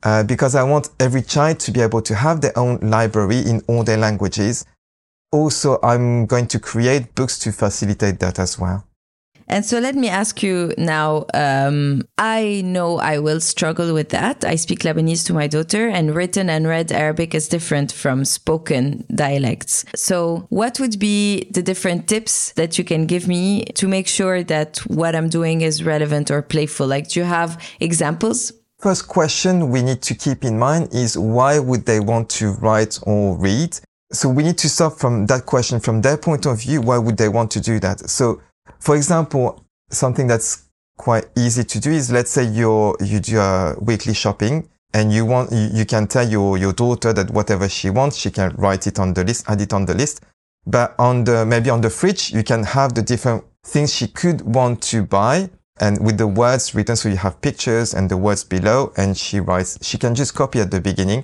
uh, 0.04 0.24
because 0.24 0.56
I 0.56 0.64
want 0.64 0.90
every 1.00 1.22
child 1.22 1.60
to 1.62 1.72
be 1.72 1.82
able 1.82 2.02
to 2.04 2.16
have 2.16 2.42
their 2.42 2.58
own 2.58 2.80
library 2.82 3.40
in 3.40 3.62
all 3.68 3.84
their 3.84 3.98
languages. 3.98 4.66
Also, 5.32 5.80
I'm 5.84 6.26
going 6.26 6.48
to 6.48 6.60
create 6.60 7.14
books 7.16 7.38
to 7.40 7.52
facilitate 7.52 8.20
that 8.20 8.40
as 8.40 8.58
well. 8.58 8.86
And 9.50 9.66
so 9.66 9.80
let 9.80 9.96
me 9.96 10.08
ask 10.08 10.44
you 10.44 10.74
now. 10.78 11.26
Um, 11.34 12.04
I 12.20 12.62
know 12.64 13.00
I 13.00 13.18
will 13.18 13.42
struggle 13.42 13.94
with 13.96 14.10
that. 14.10 14.46
I 14.46 14.56
speak 14.56 14.82
Lebanese 14.82 15.26
to 15.26 15.34
my 15.34 15.48
daughter, 15.48 15.88
and 15.90 16.16
written 16.16 16.52
and 16.52 16.68
read 16.68 16.92
Arabic 16.92 17.34
is 17.34 17.48
different 17.48 17.92
from 17.92 18.26
spoken 18.26 19.06
dialects. 19.14 19.86
So, 19.96 20.46
what 20.50 20.80
would 20.80 21.00
be 21.00 21.50
the 21.52 21.64
different 21.64 22.08
tips 22.08 22.52
that 22.54 22.78
you 22.78 22.84
can 22.84 23.08
give 23.08 23.28
me 23.28 23.66
to 23.74 23.88
make 23.88 24.08
sure 24.08 24.44
that 24.44 24.78
what 24.86 25.16
I'm 25.16 25.30
doing 25.30 25.62
is 25.62 25.84
relevant 25.84 26.30
or 26.30 26.44
playful? 26.44 26.86
Like, 26.86 27.10
do 27.10 27.20
you 27.20 27.26
have 27.26 27.60
examples? 27.80 28.54
First 28.80 29.10
question 29.10 29.72
we 29.72 29.82
need 29.82 30.02
to 30.04 30.16
keep 30.16 30.46
in 30.46 30.58
mind 30.58 30.94
is 30.94 31.18
why 31.18 31.60
would 31.60 31.86
they 31.86 32.00
want 32.00 32.30
to 32.30 32.52
write 32.62 32.98
or 33.04 33.38
read? 33.38 33.78
So 34.14 34.30
we 34.30 34.42
need 34.42 34.58
to 34.60 34.70
start 34.70 34.98
from 34.98 35.26
that 35.26 35.46
question 35.46 35.82
from 35.82 36.00
their 36.02 36.16
point 36.16 36.46
of 36.46 36.62
view. 36.62 36.80
Why 36.80 36.98
would 36.98 37.18
they 37.18 37.28
want 37.28 37.52
to 37.52 37.60
do 37.60 37.82
that? 37.82 38.10
So 38.10 38.42
for 38.80 38.96
example, 38.96 39.66
something 39.92 40.28
that's 40.28 40.64
quite 40.98 41.26
easy 41.36 41.66
to 41.66 41.80
do 41.82 41.92
is 41.92 42.10
let's 42.10 42.32
say 42.32 42.46
you 42.46 42.96
you 43.02 43.20
do 43.20 43.38
a 43.38 43.76
weekly 43.82 44.14
shopping 44.14 44.70
and 44.94 45.12
you 45.12 45.26
want 45.26 45.52
you, 45.52 45.70
you 45.74 45.86
can 45.86 46.08
tell 46.08 46.28
your 46.28 46.58
your 46.58 46.72
daughter 46.72 47.12
that 47.12 47.32
whatever 47.32 47.68
she 47.68 47.90
wants 47.90 48.18
she 48.18 48.32
can 48.32 48.54
write 48.58 48.86
it 48.86 49.00
on 49.00 49.14
the 49.14 49.24
list 49.24 49.50
add 49.50 49.62
it 49.62 49.72
on 49.72 49.86
the 49.86 49.94
list 49.94 50.22
but 50.66 50.96
on 51.00 51.24
the 51.24 51.46
maybe 51.46 51.70
on 51.70 51.80
the 51.80 51.90
fridge 51.90 52.34
you 52.34 52.44
can 52.44 52.64
have 52.64 52.94
the 52.96 53.02
different 53.02 53.42
things 53.64 53.94
she 53.94 54.08
could 54.08 54.42
want 54.42 54.82
to 54.82 55.02
buy 55.04 55.50
and 55.80 56.04
with 56.04 56.18
the 56.18 56.28
words 56.28 56.76
written 56.76 56.96
so 56.96 57.10
you 57.10 57.18
have 57.18 57.42
pictures 57.42 57.94
and 57.94 58.10
the 58.10 58.18
words 58.18 58.44
below 58.44 58.92
and 58.98 59.18
she 59.18 59.40
writes 59.40 59.78
she 59.82 59.98
can 59.98 60.16
just 60.16 60.36
copy 60.36 60.60
at 60.60 60.72
the 60.72 60.82
beginning 60.82 61.24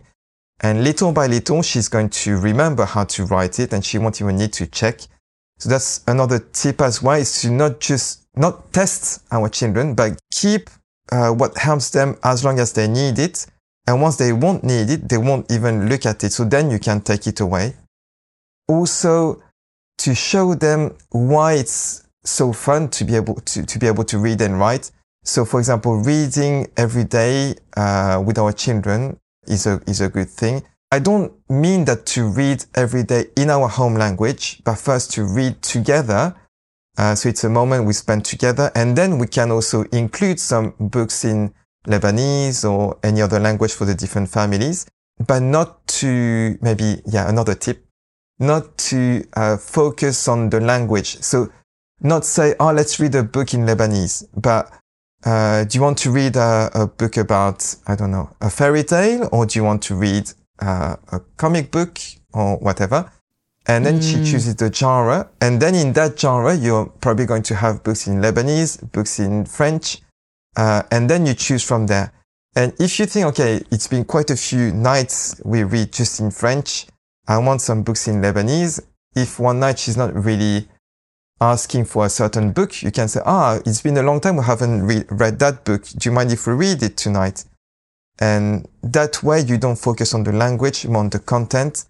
and 0.62 0.84
little 0.84 1.12
by 1.12 1.28
little 1.28 1.62
she's 1.62 1.88
going 1.88 2.10
to 2.10 2.38
remember 2.38 2.86
how 2.86 3.04
to 3.04 3.26
write 3.26 3.60
it 3.60 3.74
and 3.74 3.86
she 3.86 3.98
won't 3.98 4.22
even 4.22 4.38
need 4.38 4.54
to 4.54 4.66
check 4.68 5.02
so 5.58 5.70
that's 5.70 6.04
another 6.08 6.40
tip 6.40 6.82
as 6.82 7.02
well 7.02 7.20
is 7.20 7.42
to 7.42 7.50
not 7.50 7.80
just, 7.80 8.28
not 8.36 8.74
test 8.74 9.24
our 9.32 9.50
children, 9.50 9.96
but 9.96 10.20
keep 10.34 10.70
uh, 11.12 11.32
what 11.32 11.58
helps 11.58 11.90
them 11.92 12.18
as 12.24 12.44
long 12.44 12.60
as 12.60 12.74
they 12.74 12.88
need 12.88 13.20
it. 13.20 13.46
And 13.88 14.02
once 14.02 14.18
they 14.18 14.34
won't 14.34 14.64
need 14.64 14.90
it, 14.90 15.08
they 15.08 15.18
won't 15.18 15.52
even 15.52 15.88
look 15.88 16.06
at 16.06 16.24
it. 16.24 16.34
So 16.34 16.44
then 16.44 16.72
you 16.72 16.80
can 16.80 17.02
take 17.02 17.28
it 17.28 17.40
away. 17.40 17.76
Also, 18.68 19.42
to 20.00 20.16
show 20.16 20.56
them 20.56 20.96
why 21.12 21.54
it's 21.54 22.05
so 22.26 22.52
fun 22.52 22.90
to 22.90 23.06
be 23.06 23.16
able 23.16 23.36
to, 23.36 23.66
to 23.66 23.80
be 23.80 23.88
able 23.88 24.04
to 24.06 24.18
read 24.18 24.42
and 24.42 24.60
write. 24.60 24.92
So 25.24 25.46
for 25.46 25.60
example, 25.60 25.98
reading 25.98 26.68
every 26.76 27.04
day, 27.04 27.56
uh, 27.78 28.22
with 28.26 28.38
our 28.38 28.52
children 28.52 29.20
is 29.48 29.66
a, 29.66 29.82
is 29.88 30.02
a 30.02 30.10
good 30.10 30.30
thing. 30.30 30.64
I 30.92 31.00
don't 31.00 31.34
mean 31.50 31.86
that 31.86 32.06
to 32.08 32.28
read 32.28 32.64
every 32.76 33.04
day 33.04 33.26
in 33.36 33.50
our 33.50 33.68
home 33.68 33.96
language, 33.96 34.62
but 34.64 34.76
first 34.76 35.12
to 35.14 35.24
read 35.24 35.62
together. 35.62 36.36
Uh, 36.98 37.16
so 37.16 37.28
it's 37.28 37.44
a 37.44 37.50
moment 37.50 37.86
we 37.86 37.94
spend 37.94 38.24
together. 38.24 38.72
And 38.76 38.96
then 38.96 39.18
we 39.18 39.28
can 39.28 39.52
also 39.52 39.84
include 39.92 40.40
some 40.40 40.74
books 40.80 41.26
in 41.26 41.54
Lebanese 41.88 42.70
or 42.70 42.98
any 43.04 43.22
other 43.22 43.40
language 43.40 43.74
for 43.74 43.86
the 43.86 43.96
different 43.96 44.30
families, 44.30 44.86
but 45.28 45.42
not 45.42 45.86
to 45.88 46.58
maybe, 46.62 47.02
yeah, 47.06 47.28
another 47.30 47.56
tip, 47.56 47.86
not 48.40 48.78
to 48.78 49.26
uh, 49.34 49.58
focus 49.58 50.28
on 50.28 50.50
the 50.50 50.62
language. 50.62 51.18
So 51.22 51.52
not 52.02 52.26
say, 52.26 52.56
oh, 52.60 52.72
let's 52.72 53.00
read 53.00 53.16
a 53.16 53.24
book 53.24 53.54
in 53.54 53.66
Lebanese, 53.66 54.28
but 54.36 54.72
uh, 55.24 55.64
do 55.64 55.78
you 55.78 55.82
want 55.82 55.98
to 56.00 56.12
read 56.12 56.36
a, 56.36 56.70
a 56.74 56.88
book 56.88 57.18
about, 57.18 57.76
I 57.88 57.96
don't 57.96 58.12
know, 58.12 58.36
a 58.42 58.50
fairy 58.50 58.84
tale, 58.84 59.28
or 59.32 59.46
do 59.46 59.58
you 59.58 59.64
want 59.64 59.82
to 59.84 59.96
read 59.96 60.32
uh, 60.60 60.96
a 61.12 61.20
comic 61.38 61.72
book 61.72 62.00
or 62.34 62.58
whatever. 62.58 63.12
And 63.68 63.86
then 63.86 64.00
mm. 64.00 64.04
she 64.04 64.32
chooses 64.32 64.56
the 64.56 64.72
genre. 64.72 65.30
And 65.42 65.60
then 65.60 65.74
in 65.74 65.94
that 65.94 66.20
genre, 66.20 66.54
you're 66.54 66.86
probably 66.86 67.26
going 67.26 67.44
to 67.44 67.56
have 67.56 67.84
books 67.84 68.08
in 68.08 68.22
Lebanese, 68.22 68.92
books 68.92 69.20
in 69.20 69.46
French. 69.46 70.02
Uh, 70.56 70.84
and 70.92 71.10
then 71.10 71.26
you 71.26 71.34
choose 71.34 71.64
from 71.64 71.88
there. 71.88 72.14
And 72.56 72.74
if 72.80 73.00
you 73.00 73.06
think, 73.06 73.26
okay, 73.28 73.62
it's 73.72 73.88
been 73.88 74.06
quite 74.06 74.30
a 74.30 74.38
few 74.38 74.72
nights 74.72 75.42
we 75.44 75.64
read 75.64 75.92
just 75.92 76.20
in 76.20 76.32
French. 76.32 76.86
I 77.28 77.38
want 77.40 77.62
some 77.62 77.84
books 77.84 78.08
in 78.08 78.22
Lebanese. 78.22 78.80
If 79.16 79.40
one 79.40 79.60
night 79.60 79.80
she's 79.80 79.98
not 79.98 80.14
really 80.14 80.70
asking 81.42 81.86
for 81.86 82.06
a 82.06 82.10
certain 82.10 82.52
book, 82.52 82.82
you 82.82 82.92
can 82.92 83.08
say, 83.08 83.22
ah, 83.26 83.60
it's 83.66 83.82
been 83.82 83.98
a 83.98 84.04
long 84.04 84.22
time 84.22 84.38
we 84.38 84.44
haven't 84.44 84.84
re- 84.84 85.06
read 85.10 85.40
that 85.40 85.66
book. 85.66 85.84
Do 85.84 86.10
you 86.10 86.12
mind 86.12 86.32
if 86.32 86.48
we 86.48 86.54
read 86.54 86.82
it 86.82 86.98
tonight? 86.98 87.46
And 88.20 88.68
that 88.82 89.22
way 89.24 89.42
you 89.42 89.58
don't 89.58 89.76
focus 89.76 90.14
on 90.14 90.24
the 90.24 90.32
language, 90.32 90.86
more 90.88 91.02
on 91.02 91.10
the 91.10 91.20
content. 91.20 91.86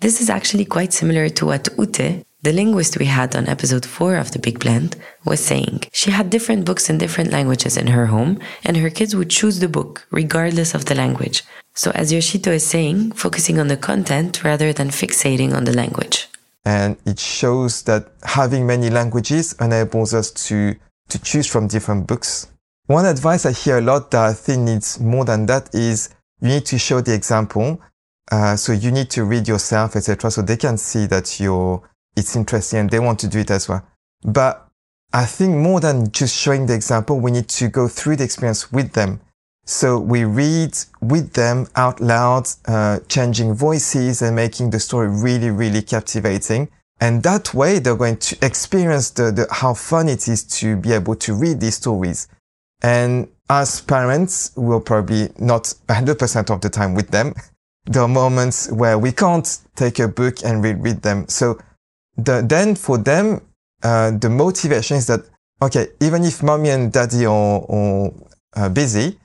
This 0.00 0.20
is 0.20 0.28
actually 0.28 0.64
quite 0.64 0.92
similar 0.92 1.28
to 1.30 1.46
what 1.46 1.68
Ute, 1.78 2.24
the 2.42 2.52
linguist 2.52 2.98
we 2.98 3.06
had 3.06 3.34
on 3.34 3.48
episode 3.48 3.86
4 3.86 4.16
of 4.16 4.32
The 4.32 4.38
Big 4.38 4.58
Blend, 4.58 4.96
was 5.24 5.40
saying. 5.40 5.84
She 5.92 6.10
had 6.10 6.28
different 6.28 6.64
books 6.64 6.90
in 6.90 6.98
different 6.98 7.30
languages 7.30 7.76
in 7.76 7.86
her 7.86 8.06
home, 8.06 8.38
and 8.64 8.76
her 8.76 8.90
kids 8.90 9.16
would 9.16 9.30
choose 9.30 9.60
the 9.60 9.68
book 9.68 10.06
regardless 10.10 10.74
of 10.74 10.84
the 10.84 10.94
language. 10.94 11.44
So, 11.74 11.92
as 11.94 12.12
Yoshito 12.12 12.48
is 12.48 12.64
saying, 12.64 13.12
focusing 13.12 13.58
on 13.58 13.68
the 13.68 13.76
content 13.76 14.44
rather 14.44 14.72
than 14.72 14.88
fixating 14.88 15.54
on 15.54 15.64
the 15.64 15.74
language. 15.74 16.28
And 16.66 16.98
it 17.06 17.18
shows 17.18 17.82
that 17.84 18.12
having 18.22 18.66
many 18.66 18.90
languages 18.90 19.54
enables 19.58 20.12
us 20.12 20.30
to, 20.48 20.74
to 21.08 21.18
choose 21.22 21.46
from 21.46 21.68
different 21.68 22.06
books 22.06 22.48
one 22.86 23.04
advice 23.04 23.44
I 23.44 23.52
hear 23.52 23.78
a 23.78 23.80
lot 23.80 24.12
that 24.12 24.24
I 24.24 24.32
think 24.32 24.62
needs 24.62 25.00
more 25.00 25.24
than 25.24 25.46
that 25.46 25.74
is 25.74 26.10
you 26.40 26.48
need 26.48 26.66
to 26.66 26.78
show 26.78 27.00
the 27.00 27.14
example. 27.14 27.80
Uh, 28.30 28.54
so 28.56 28.72
you 28.72 28.92
need 28.92 29.10
to 29.10 29.24
read 29.24 29.48
yourself, 29.48 29.96
etc. 29.96 30.30
So 30.30 30.42
they 30.42 30.56
can 30.56 30.78
see 30.78 31.06
that 31.06 31.40
you're, 31.40 31.82
it's 32.16 32.36
interesting 32.36 32.80
and 32.80 32.90
they 32.90 33.00
want 33.00 33.18
to 33.20 33.28
do 33.28 33.40
it 33.40 33.50
as 33.50 33.68
well. 33.68 33.84
But 34.22 34.68
I 35.12 35.24
think 35.24 35.56
more 35.56 35.80
than 35.80 36.12
just 36.12 36.36
showing 36.36 36.66
the 36.66 36.74
example, 36.74 37.18
we 37.18 37.32
need 37.32 37.48
to 37.48 37.68
go 37.68 37.88
through 37.88 38.16
the 38.16 38.24
experience 38.24 38.70
with 38.70 38.92
them 38.92 39.20
So 39.66 39.98
we 39.98 40.24
read 40.24 40.78
with 41.00 41.32
them 41.32 41.66
out 41.74 42.00
loud, 42.00 42.46
uh, 42.66 43.00
changing 43.08 43.54
voices 43.54 44.22
and 44.22 44.36
making 44.36 44.70
the 44.70 44.78
story 44.78 45.08
really, 45.08 45.50
really 45.50 45.82
captivating. 45.82 46.68
And 47.00 47.22
that 47.24 47.52
way 47.52 47.80
they're 47.80 47.96
going 47.96 48.18
to 48.18 48.46
experience 48.46 49.10
the, 49.10 49.32
the, 49.32 49.48
how 49.50 49.74
fun 49.74 50.08
it 50.08 50.28
is 50.28 50.44
to 50.60 50.76
be 50.76 50.92
able 50.92 51.16
to 51.16 51.34
read 51.34 51.60
these 51.60 51.74
stories. 51.74 52.28
And 52.80 53.28
as 53.50 53.80
parents, 53.80 54.52
we're 54.56 54.80
probably 54.80 55.30
not 55.38 55.64
100% 55.88 56.50
of 56.50 56.60
the 56.60 56.70
time 56.70 56.94
with 56.94 57.10
them. 57.10 57.34
There 57.86 58.02
are 58.02 58.08
moments 58.08 58.70
where 58.70 58.98
we 58.98 59.10
can't 59.10 59.58
take 59.74 59.98
a 59.98 60.06
book 60.06 60.44
and 60.44 60.62
read, 60.62 60.82
read 60.82 61.02
them. 61.02 61.26
So 61.28 61.58
the, 62.16 62.44
then 62.46 62.76
for 62.76 62.98
them, 62.98 63.42
uh, 63.82 64.12
the 64.12 64.30
motivation 64.30 64.96
is 64.96 65.08
that, 65.08 65.20
okay, 65.60 65.88
even 66.00 66.24
if 66.24 66.42
mommy 66.42 66.70
and 66.70 66.92
daddy 66.92 67.26
are, 67.26 67.64
are 67.68 68.12
uh, 68.54 68.68
busy, 68.68 69.18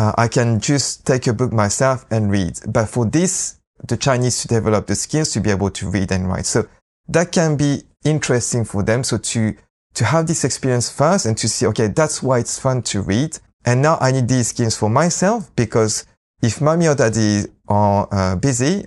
uh, 0.00 0.14
I 0.16 0.28
can 0.28 0.60
just 0.60 1.06
take 1.06 1.26
a 1.26 1.34
book 1.34 1.52
myself 1.52 2.06
and 2.10 2.30
read. 2.30 2.58
But 2.66 2.86
for 2.86 3.04
this, 3.04 3.60
the 3.86 3.98
Chinese 3.98 4.40
to 4.40 4.48
develop 4.48 4.86
the 4.86 4.94
skills 4.94 5.30
to 5.32 5.40
be 5.40 5.50
able 5.50 5.70
to 5.72 5.90
read 5.90 6.10
and 6.10 6.26
write. 6.26 6.46
So 6.46 6.66
that 7.08 7.32
can 7.32 7.58
be 7.58 7.82
interesting 8.02 8.64
for 8.64 8.82
them. 8.82 9.04
So 9.04 9.18
to, 9.18 9.54
to 9.92 10.04
have 10.06 10.26
this 10.26 10.42
experience 10.42 10.90
first 10.90 11.26
and 11.26 11.36
to 11.36 11.50
see, 11.50 11.66
okay, 11.66 11.88
that's 11.88 12.22
why 12.22 12.38
it's 12.38 12.58
fun 12.58 12.80
to 12.84 13.02
read. 13.02 13.38
And 13.66 13.82
now 13.82 13.98
I 14.00 14.10
need 14.10 14.26
these 14.26 14.48
skills 14.48 14.74
for 14.74 14.88
myself 14.88 15.54
because 15.54 16.06
if 16.40 16.62
mommy 16.62 16.88
or 16.88 16.94
daddy 16.94 17.42
are 17.68 18.08
uh, 18.10 18.36
busy, 18.36 18.86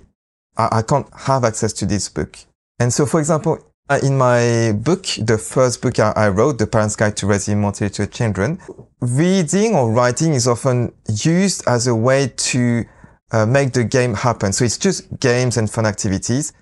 I, 0.56 0.78
I, 0.78 0.82
can't 0.82 1.06
have 1.14 1.44
access 1.44 1.72
to 1.74 1.86
this 1.86 2.08
book. 2.08 2.36
And 2.80 2.92
so, 2.92 3.06
for 3.06 3.20
example, 3.20 3.64
in 4.02 4.16
my 4.16 4.72
book, 4.72 5.06
the 5.18 5.38
first 5.38 5.82
book 5.82 5.98
I, 5.98 6.28
wrote, 6.28 6.58
The 6.58 6.66
Parent's 6.66 6.96
Guide 6.96 7.16
to 7.18 7.26
Raising 7.26 7.60
Multiliterate 7.60 8.12
Children, 8.12 8.58
reading 9.00 9.74
or 9.74 9.92
writing 9.92 10.32
is 10.32 10.48
often 10.48 10.92
used 11.08 11.66
as 11.66 11.86
a 11.86 11.94
way 11.94 12.32
to 12.34 12.84
uh, 13.32 13.44
make 13.44 13.72
the 13.72 13.84
game 13.84 14.14
happen. 14.14 14.52
So 14.52 14.64
it's 14.64 14.78
just 14.78 15.20
games 15.20 15.56
and 15.56 15.70
fun 15.70 15.86
activities. 15.86 16.52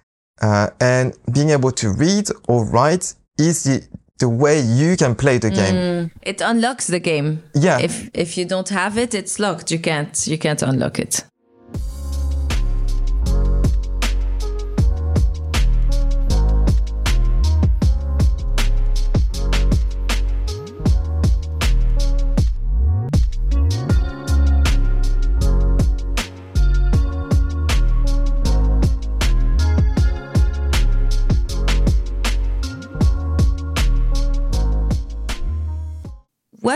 Uh, 0.41 0.71
and 0.81 1.17
being 1.33 1.51
able 1.51 1.71
to 1.71 1.93
read 1.93 2.29
or 2.49 2.65
write 2.65 3.15
is 3.39 3.65
the, 3.65 3.87
the 4.19 4.29
way 4.29 4.61
you 4.61 4.97
can 4.97 5.15
play 5.15 5.39
the 5.39 5.51
game. 5.51 5.75
Mm, 5.75 6.11
it 6.23 6.41
unlocks 6.41 6.89
the 6.89 6.99
game. 6.99 7.45
Yeah. 7.55 7.79
If 7.79 8.11
if 8.15 8.37
you 8.37 8.45
don't 8.45 8.69
have 8.71 8.99
it, 8.99 9.15
it's 9.15 9.39
locked. 9.39 9.71
You 9.71 9.79
can't 9.79 10.27
you 10.27 10.39
can't 10.39 10.63
unlock 10.63 10.99
it. 10.99 11.25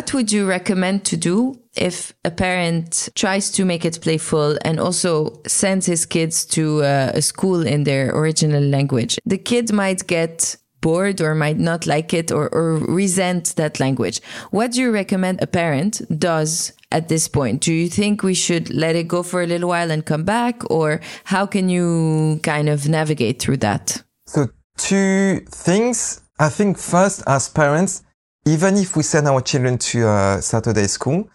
What 0.06 0.14
would 0.14 0.30
you 0.30 0.46
recommend 0.46 1.04
to 1.04 1.16
do 1.16 1.60
if 1.74 2.14
a 2.24 2.30
parent 2.30 3.08
tries 3.16 3.50
to 3.50 3.64
make 3.64 3.84
it 3.84 4.00
playful 4.00 4.56
and 4.64 4.78
also 4.78 5.42
sends 5.48 5.84
his 5.84 6.06
kids 6.06 6.44
to 6.44 6.84
uh, 6.84 7.10
a 7.12 7.20
school 7.20 7.66
in 7.66 7.82
their 7.82 8.16
original 8.16 8.62
language? 8.62 9.18
The 9.26 9.36
kid 9.36 9.72
might 9.72 10.06
get 10.06 10.58
bored 10.80 11.20
or 11.20 11.34
might 11.34 11.58
not 11.58 11.88
like 11.88 12.14
it 12.14 12.30
or, 12.30 12.48
or 12.54 12.74
resent 12.74 13.56
that 13.56 13.80
language. 13.80 14.20
What 14.52 14.70
do 14.72 14.80
you 14.80 14.92
recommend 14.92 15.42
a 15.42 15.48
parent 15.48 16.00
does 16.16 16.72
at 16.92 17.08
this 17.08 17.26
point? 17.26 17.62
Do 17.62 17.74
you 17.74 17.88
think 17.88 18.22
we 18.22 18.34
should 18.34 18.72
let 18.72 18.94
it 18.94 19.08
go 19.08 19.24
for 19.24 19.42
a 19.42 19.46
little 19.46 19.70
while 19.70 19.90
and 19.90 20.06
come 20.06 20.22
back? 20.22 20.62
Or 20.70 21.00
how 21.24 21.46
can 21.46 21.68
you 21.68 22.38
kind 22.44 22.68
of 22.68 22.88
navigate 22.88 23.42
through 23.42 23.56
that? 23.56 24.04
So, 24.26 24.50
two 24.76 25.40
things. 25.50 26.20
I 26.38 26.48
think 26.48 26.78
first, 26.78 27.24
as 27.26 27.48
parents, 27.48 28.04
even 28.46 28.76
if 28.76 28.96
we 28.96 29.02
send 29.02 29.26
our 29.26 29.40
children 29.40 29.76
to 29.76 30.08
a 30.08 30.38
Saturday 30.40 30.86
school, 30.86 31.28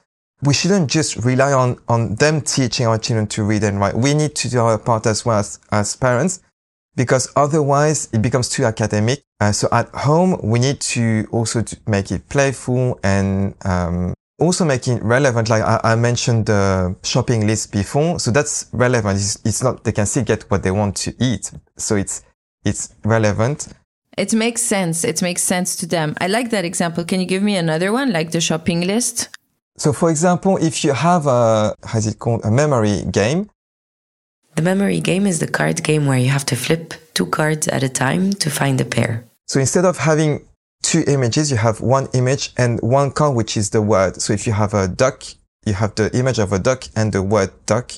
we 0.43 0.53
shouldn't 0.53 0.89
just 0.89 1.17
rely 1.17 1.51
on, 1.53 1.77
on 1.87 2.15
them 2.15 2.41
teaching 2.41 2.87
our 2.87 2.97
children 2.97 3.27
to 3.27 3.43
read 3.43 3.63
and 3.63 3.79
write. 3.79 3.93
We 3.93 4.13
need 4.13 4.33
to 4.35 4.49
do 4.49 4.59
our 4.59 4.77
part 4.79 5.05
as 5.05 5.25
well 5.25 5.39
as, 5.39 5.59
as 5.71 5.95
parents 5.95 6.41
because 6.95 7.31
otherwise 7.35 8.09
it 8.11 8.21
becomes 8.21 8.49
too 8.49 8.65
academic. 8.65 9.21
Uh, 9.39 9.51
so 9.51 9.67
at 9.71 9.89
home, 9.89 10.39
we 10.41 10.59
need 10.59 10.79
to 10.81 11.27
also 11.31 11.61
to 11.61 11.77
make 11.85 12.11
it 12.11 12.27
playful 12.29 12.99
and 13.03 13.55
um, 13.65 14.13
also 14.39 14.65
make 14.65 14.87
it 14.87 15.03
relevant. 15.03 15.49
Like 15.49 15.63
I, 15.63 15.79
I, 15.83 15.95
mentioned 15.95 16.47
the 16.47 16.95
shopping 17.03 17.45
list 17.45 17.71
before. 17.71 18.19
So 18.19 18.31
that's 18.31 18.67
relevant. 18.71 19.17
It's, 19.17 19.39
it's 19.45 19.61
not, 19.61 19.83
they 19.83 19.91
can 19.91 20.05
still 20.05 20.23
get 20.23 20.49
what 20.49 20.63
they 20.63 20.71
want 20.71 20.95
to 20.97 21.13
eat. 21.19 21.51
So 21.77 21.95
it's, 21.97 22.23
it's 22.65 22.95
relevant. 23.03 23.67
It 24.21 24.35
makes 24.35 24.61
sense. 24.61 25.03
It 25.03 25.19
makes 25.23 25.41
sense 25.41 25.75
to 25.77 25.87
them. 25.87 26.15
I 26.21 26.27
like 26.27 26.51
that 26.51 26.63
example. 26.63 27.03
Can 27.03 27.19
you 27.19 27.25
give 27.25 27.41
me 27.41 27.55
another 27.55 27.91
one, 27.91 28.13
like 28.13 28.29
the 28.29 28.39
shopping 28.39 28.81
list? 28.81 29.29
So, 29.77 29.93
for 29.93 30.11
example, 30.11 30.57
if 30.57 30.83
you 30.83 30.93
have 30.93 31.25
a, 31.25 31.73
how's 31.83 32.05
it 32.05 32.19
called, 32.19 32.41
a 32.45 32.51
memory 32.51 33.03
game. 33.11 33.49
The 34.53 34.61
memory 34.61 34.99
game 34.99 35.25
is 35.25 35.39
the 35.39 35.47
card 35.47 35.83
game 35.83 36.05
where 36.05 36.19
you 36.19 36.29
have 36.29 36.45
to 36.51 36.55
flip 36.55 36.93
two 37.15 37.25
cards 37.25 37.67
at 37.69 37.81
a 37.81 37.89
time 37.89 38.33
to 38.33 38.51
find 38.51 38.79
a 38.79 38.85
pair. 38.85 39.25
So 39.47 39.59
instead 39.59 39.85
of 39.85 39.97
having 39.97 40.45
two 40.83 41.03
images, 41.07 41.49
you 41.49 41.57
have 41.57 41.81
one 41.81 42.07
image 42.13 42.53
and 42.57 42.79
one 42.81 43.09
card, 43.09 43.35
which 43.35 43.57
is 43.57 43.71
the 43.71 43.81
word. 43.81 44.21
So 44.21 44.33
if 44.33 44.45
you 44.45 44.53
have 44.53 44.75
a 44.75 44.87
duck, 44.87 45.23
you 45.65 45.73
have 45.73 45.95
the 45.95 46.15
image 46.15 46.37
of 46.37 46.53
a 46.53 46.59
duck 46.59 46.83
and 46.95 47.11
the 47.11 47.23
word 47.23 47.49
duck. 47.65 47.91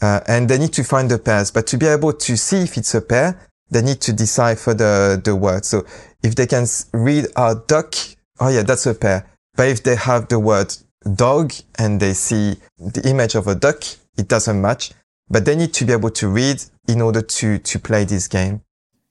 Uh, 0.00 0.18
and 0.26 0.48
they 0.48 0.58
need 0.58 0.72
to 0.72 0.82
find 0.82 1.08
the 1.08 1.20
pairs. 1.20 1.52
But 1.52 1.68
to 1.68 1.78
be 1.78 1.86
able 1.86 2.14
to 2.14 2.36
see 2.36 2.62
if 2.62 2.76
it's 2.76 2.96
a 2.96 3.00
pair, 3.00 3.48
they 3.72 3.82
need 3.82 4.00
to 4.02 4.12
decipher 4.12 4.74
the, 4.74 5.20
the 5.24 5.34
word. 5.34 5.64
So 5.64 5.84
if 6.22 6.34
they 6.34 6.46
can 6.46 6.66
read 6.92 7.26
a 7.36 7.56
duck, 7.66 7.94
oh 8.38 8.48
yeah, 8.48 8.62
that's 8.62 8.86
a 8.86 8.94
pair. 8.94 9.26
But 9.56 9.68
if 9.68 9.82
they 9.82 9.96
have 9.96 10.28
the 10.28 10.38
word 10.38 10.74
dog 11.16 11.52
and 11.78 11.98
they 11.98 12.12
see 12.12 12.56
the 12.78 13.02
image 13.08 13.34
of 13.34 13.46
a 13.46 13.54
duck, 13.54 13.82
it 14.16 14.28
doesn't 14.28 14.60
match. 14.60 14.92
But 15.28 15.46
they 15.46 15.56
need 15.56 15.72
to 15.74 15.84
be 15.84 15.92
able 15.92 16.10
to 16.10 16.28
read 16.28 16.62
in 16.86 17.00
order 17.00 17.22
to, 17.22 17.58
to 17.58 17.78
play 17.78 18.04
this 18.04 18.28
game. 18.28 18.60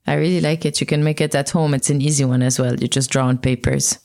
I 0.06 0.14
really 0.16 0.42
like 0.42 0.66
it. 0.66 0.80
You 0.80 0.88
can 0.88 1.04
make 1.04 1.22
it 1.22 1.34
at 1.36 1.50
home. 1.50 1.74
It's 1.74 1.90
an 1.90 2.02
easy 2.02 2.26
one 2.26 2.44
as 2.44 2.60
well. 2.60 2.76
You 2.76 2.88
just 2.88 3.10
draw 3.12 3.28
on 3.28 3.38
papers. 3.40 4.00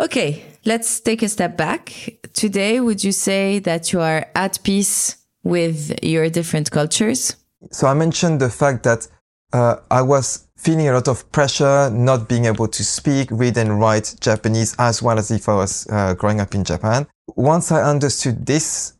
Okay, 0.00 0.44
let's 0.64 1.00
take 1.00 1.22
a 1.22 1.28
step 1.28 1.56
back. 1.56 2.18
Today, 2.32 2.80
would 2.80 3.02
you 3.02 3.12
say 3.12 3.58
that 3.60 3.92
you 3.92 4.00
are 4.00 4.26
at 4.34 4.58
peace 4.62 5.16
with 5.42 6.02
your 6.02 6.30
different 6.30 6.70
cultures? 6.70 7.36
So 7.72 7.86
I 7.88 7.94
mentioned 7.94 8.40
the 8.40 8.50
fact 8.50 8.84
that 8.84 9.08
uh, 9.52 9.76
I 9.90 10.02
was 10.02 10.46
feeling 10.56 10.88
a 10.88 10.92
lot 10.92 11.08
of 11.08 11.30
pressure, 11.32 11.90
not 11.90 12.28
being 12.28 12.44
able 12.44 12.68
to 12.68 12.84
speak, 12.84 13.28
read 13.30 13.56
and 13.56 13.80
write 13.80 14.16
Japanese 14.20 14.74
as 14.78 15.02
well 15.02 15.18
as 15.18 15.30
if 15.30 15.48
I 15.48 15.54
was 15.54 15.86
uh, 15.90 16.14
growing 16.14 16.40
up 16.40 16.54
in 16.54 16.64
Japan. 16.64 17.06
Once 17.36 17.70
I 17.72 17.82
understood 17.82 18.44
this, 18.44 18.94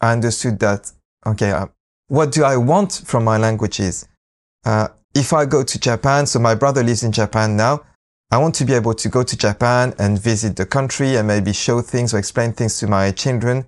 I 0.00 0.12
understood 0.12 0.58
that, 0.60 0.90
okay, 1.26 1.52
uh, 1.52 1.66
what 2.08 2.32
do 2.32 2.44
I 2.44 2.56
want 2.56 3.02
from 3.06 3.24
my 3.24 3.38
languages? 3.38 4.08
Uh, 4.64 4.88
if 5.14 5.32
I 5.32 5.46
go 5.46 5.62
to 5.62 5.78
Japan, 5.78 6.26
so 6.26 6.38
my 6.40 6.54
brother 6.54 6.82
lives 6.82 7.04
in 7.04 7.12
Japan 7.12 7.56
now, 7.56 7.80
I 8.30 8.38
want 8.38 8.56
to 8.56 8.64
be 8.64 8.74
able 8.74 8.94
to 8.94 9.08
go 9.08 9.22
to 9.22 9.36
Japan 9.36 9.94
and 9.98 10.20
visit 10.20 10.56
the 10.56 10.66
country 10.66 11.16
and 11.16 11.28
maybe 11.28 11.52
show 11.52 11.80
things 11.80 12.12
or 12.12 12.18
explain 12.18 12.52
things 12.52 12.78
to 12.80 12.88
my 12.88 13.12
children. 13.12 13.64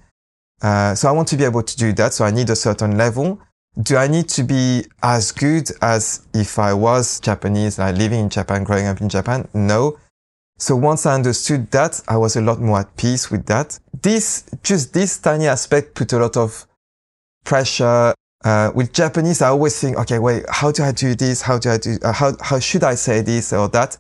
Uh, 0.60 0.94
so 0.94 1.08
I 1.08 1.12
want 1.12 1.28
to 1.28 1.36
be 1.36 1.44
able 1.44 1.62
to 1.62 1.76
do 1.76 1.92
that. 1.92 2.14
So 2.14 2.24
I 2.24 2.32
need 2.32 2.50
a 2.50 2.56
certain 2.56 2.96
level 2.96 3.40
do 3.80 3.96
I 3.96 4.08
need 4.08 4.28
to 4.30 4.42
be 4.42 4.86
as 5.02 5.32
good 5.32 5.70
as 5.82 6.26
if 6.32 6.58
I 6.58 6.72
was 6.72 7.20
Japanese, 7.20 7.78
like 7.78 7.96
living 7.96 8.20
in 8.20 8.28
Japan, 8.30 8.64
growing 8.64 8.86
up 8.86 9.00
in 9.00 9.08
Japan? 9.08 9.48
No. 9.52 9.98
So 10.58 10.74
once 10.74 11.04
I 11.04 11.14
understood 11.14 11.70
that, 11.72 12.00
I 12.08 12.16
was 12.16 12.36
a 12.36 12.40
lot 12.40 12.60
more 12.60 12.80
at 12.80 12.96
peace 12.96 13.30
with 13.30 13.44
that. 13.46 13.78
This, 14.02 14.44
just 14.62 14.94
this 14.94 15.18
tiny 15.18 15.46
aspect 15.46 15.94
put 15.94 16.12
a 16.14 16.18
lot 16.18 16.36
of 16.36 16.66
pressure. 17.44 18.14
Uh, 18.44 18.70
with 18.74 18.92
Japanese, 18.92 19.42
I 19.42 19.48
always 19.48 19.78
think, 19.78 19.98
okay, 19.98 20.18
wait, 20.18 20.44
how 20.48 20.70
do 20.70 20.82
I 20.82 20.92
do 20.92 21.14
this? 21.14 21.42
How 21.42 21.58
do 21.58 21.70
I 21.70 21.76
do, 21.76 21.98
uh, 22.02 22.12
how, 22.12 22.32
how 22.40 22.58
should 22.58 22.84
I 22.84 22.94
say 22.94 23.20
this 23.20 23.52
or 23.52 23.68
that? 23.68 23.98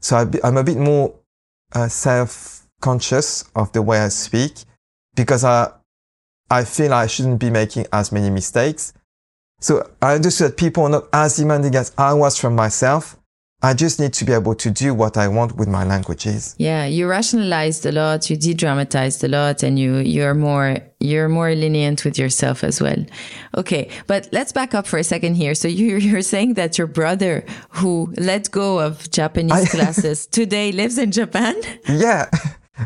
So 0.00 0.16
I, 0.16 0.46
am 0.46 0.56
a 0.56 0.64
bit 0.64 0.78
more 0.78 1.14
uh, 1.74 1.88
self-conscious 1.88 3.44
of 3.54 3.72
the 3.72 3.82
way 3.82 3.98
I 3.98 4.08
speak 4.08 4.52
because 5.14 5.44
I, 5.44 5.72
I 6.50 6.64
feel 6.64 6.94
I 6.94 7.06
shouldn't 7.08 7.40
be 7.40 7.50
making 7.50 7.86
as 7.92 8.12
many 8.12 8.30
mistakes. 8.30 8.94
So 9.60 9.88
I 10.00 10.14
understood 10.14 10.52
that 10.52 10.56
people 10.56 10.84
are 10.84 10.88
not 10.88 11.08
as 11.12 11.36
demanding 11.36 11.74
as 11.74 11.92
I 11.98 12.14
was 12.14 12.38
from 12.38 12.54
myself. 12.54 13.16
I 13.60 13.74
just 13.74 13.98
need 13.98 14.12
to 14.12 14.24
be 14.24 14.32
able 14.32 14.54
to 14.54 14.70
do 14.70 14.94
what 14.94 15.16
I 15.16 15.26
want 15.26 15.56
with 15.56 15.66
my 15.66 15.82
languages. 15.82 16.54
Yeah, 16.58 16.84
you 16.84 17.08
rationalized 17.08 17.84
a 17.86 17.90
lot, 17.90 18.30
you 18.30 18.36
de-dramatized 18.36 19.24
a 19.24 19.28
lot, 19.28 19.64
and 19.64 19.76
you 19.76 19.96
you're 19.96 20.34
more 20.34 20.76
you're 21.00 21.28
more 21.28 21.52
lenient 21.52 22.04
with 22.04 22.16
yourself 22.16 22.62
as 22.62 22.80
well. 22.80 23.04
Okay, 23.56 23.90
but 24.06 24.28
let's 24.30 24.52
back 24.52 24.76
up 24.76 24.86
for 24.86 24.96
a 24.96 25.02
second 25.02 25.34
here. 25.34 25.56
So 25.56 25.66
you 25.66 25.96
you're 26.08 26.22
saying 26.22 26.54
that 26.54 26.78
your 26.78 26.86
brother, 26.86 27.44
who 27.70 28.14
let 28.16 28.48
go 28.52 28.78
of 28.78 29.10
Japanese 29.10 29.74
I, 29.74 29.76
classes, 29.76 30.26
today 30.26 30.70
lives 30.70 30.96
in 30.96 31.10
Japan? 31.10 31.56
Yeah. 31.88 32.30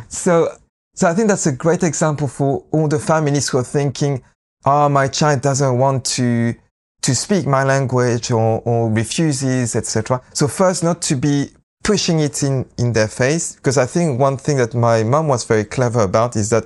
So 0.09 0.49
So 0.95 1.07
I 1.07 1.15
think 1.15 1.29
that's 1.29 1.47
a 1.47 1.53
great 1.53 1.83
example 1.83 2.29
for 2.29 2.65
all 2.71 2.89
the 2.89 2.99
families 2.99 3.49
who 3.51 3.59
are 3.59 3.65
thinking, 3.65 4.23
oh, 4.65 4.89
my 4.89 5.09
child 5.09 5.43
doesn't 5.43 5.79
want 5.79 6.05
to, 6.05 6.55
to 7.03 7.15
speak 7.15 7.47
my 7.47 7.65
language 7.65 8.31
or, 8.31 8.61
or 8.65 8.91
refuses, 8.91 9.77
etc. 9.77 10.21
So 10.33 10.49
first, 10.49 10.85
not 10.85 11.03
to 11.03 11.17
be 11.17 11.51
pushing 11.83 12.21
it 12.21 12.43
in, 12.43 12.67
in 12.79 12.93
their 12.93 13.09
face, 13.09 13.57
because 13.57 13.77
I 13.77 13.87
think 13.87 14.21
one 14.21 14.37
thing 14.37 14.57
that 14.59 14.75
my 14.75 15.03
mom 15.03 15.29
was 15.29 15.45
very 15.45 15.65
clever 15.65 16.03
about 16.03 16.37
is 16.37 16.51
that 16.51 16.65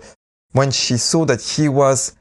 when 0.53 0.71
she 0.71 0.97
saw 0.97 1.25
that 1.27 1.43
he 1.43 1.69
was, 1.69 2.17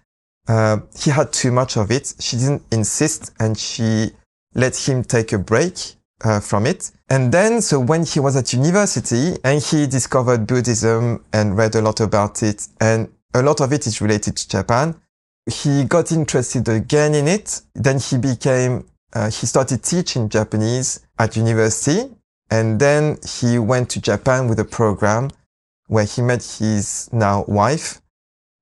uh, 0.48 0.80
he 0.98 1.10
had 1.10 1.34
too 1.34 1.52
much 1.52 1.78
of 1.78 1.92
it, 1.92 2.14
she 2.20 2.38
didn't 2.38 2.64
insist 2.72 3.34
and 3.40 3.58
she 3.58 4.12
let 4.54 4.76
him 4.88 5.04
take 5.04 5.34
a 5.34 5.38
break 5.38 5.96
uh, 6.24 6.40
from 6.40 6.66
it. 6.66 6.92
And 7.10 7.32
then, 7.32 7.62
so 7.62 7.80
when 7.80 8.06
he 8.06 8.20
was 8.20 8.36
at 8.36 8.54
university 8.54 9.36
and 9.44 9.62
he 9.62 9.88
discovered 9.88 10.48
Buddhism 10.48 11.24
and 11.34 11.58
read 11.58 11.76
a 11.76 11.82
lot 11.82 12.00
about 12.00 12.42
it, 12.42 12.68
and 12.80 13.10
a 13.34 13.42
lot 13.42 13.60
of 13.60 13.74
it 13.74 13.86
is 13.86 14.02
related 14.02 14.38
to 14.38 14.48
Japan, 14.48 14.96
he 15.52 15.84
got 15.84 16.12
interested 16.12 16.68
again 16.68 17.14
in 17.14 17.28
it. 17.28 17.62
Then 17.74 18.00
he 18.00 18.18
became, 18.18 18.86
uh, 19.14 19.30
he 19.30 19.46
started 19.46 19.84
teaching 19.84 20.30
Japanese 20.30 21.06
at 21.20 21.36
university. 21.36 22.10
And 22.50 22.80
then 22.80 23.18
he 23.40 23.58
went 23.60 23.90
to 23.92 24.02
Japan 24.02 24.48
with 24.48 24.60
a 24.60 24.66
program 24.66 25.32
where 25.88 26.06
he 26.06 26.22
met 26.22 26.44
his 26.44 27.10
now 27.12 27.46
wife, 27.48 28.02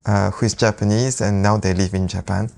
uh, 0.06 0.32
who 0.32 0.46
is 0.46 0.54
Japanese, 0.54 1.22
and 1.22 1.41
now 1.41 1.58
they 1.58 1.74
live 1.74 1.93
in 1.93 2.08
Japan. 2.08 2.50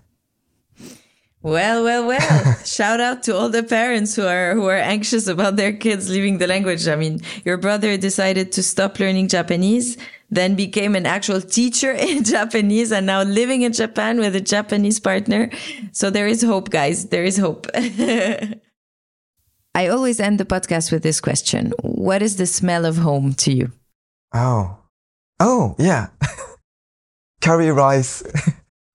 Well, 1.41 1.83
well, 1.83 2.07
well. 2.07 2.55
Shout 2.65 2.99
out 2.99 3.21
to 3.23 3.35
all 3.35 3.49
the 3.49 3.61
parents 3.61 4.15
who 4.15 4.25
are 4.25 4.55
who 4.55 4.65
are 4.65 4.77
anxious 4.77 5.27
about 5.27 5.57
their 5.57 5.73
kids 5.73 6.09
leaving 6.09 6.39
the 6.39 6.47
language. 6.47 6.87
I 6.87 6.95
mean, 6.95 7.21
your 7.43 7.57
brother 7.57 7.97
decided 7.97 8.51
to 8.53 8.63
stop 8.63 8.99
learning 8.99 9.27
Japanese, 9.27 9.95
then 10.29 10.55
became 10.55 10.95
an 10.95 11.05
actual 11.05 11.41
teacher 11.41 11.91
in 12.09 12.23
Japanese 12.23 12.91
and 12.91 13.05
now 13.05 13.23
living 13.23 13.61
in 13.61 13.73
Japan 13.73 14.19
with 14.19 14.35
a 14.35 14.41
Japanese 14.41 14.99
partner. 14.99 15.49
So 15.91 16.09
there 16.09 16.27
is 16.27 16.41
hope, 16.41 16.69
guys. 16.69 17.07
There 17.09 17.23
is 17.23 17.37
hope. 17.37 17.67
I 19.75 19.87
always 19.87 20.19
end 20.19 20.39
the 20.39 20.45
podcast 20.45 20.91
with 20.91 21.03
this 21.03 21.19
question. 21.19 21.73
What 21.81 22.21
is 22.21 22.37
the 22.37 22.45
smell 22.45 22.85
of 22.85 22.97
home 22.97 23.33
to 23.35 23.51
you? 23.51 23.71
Oh. 24.33 24.77
Oh, 25.39 25.75
yeah. 25.77 26.07
Curry 27.41 27.71
rice. 27.71 28.23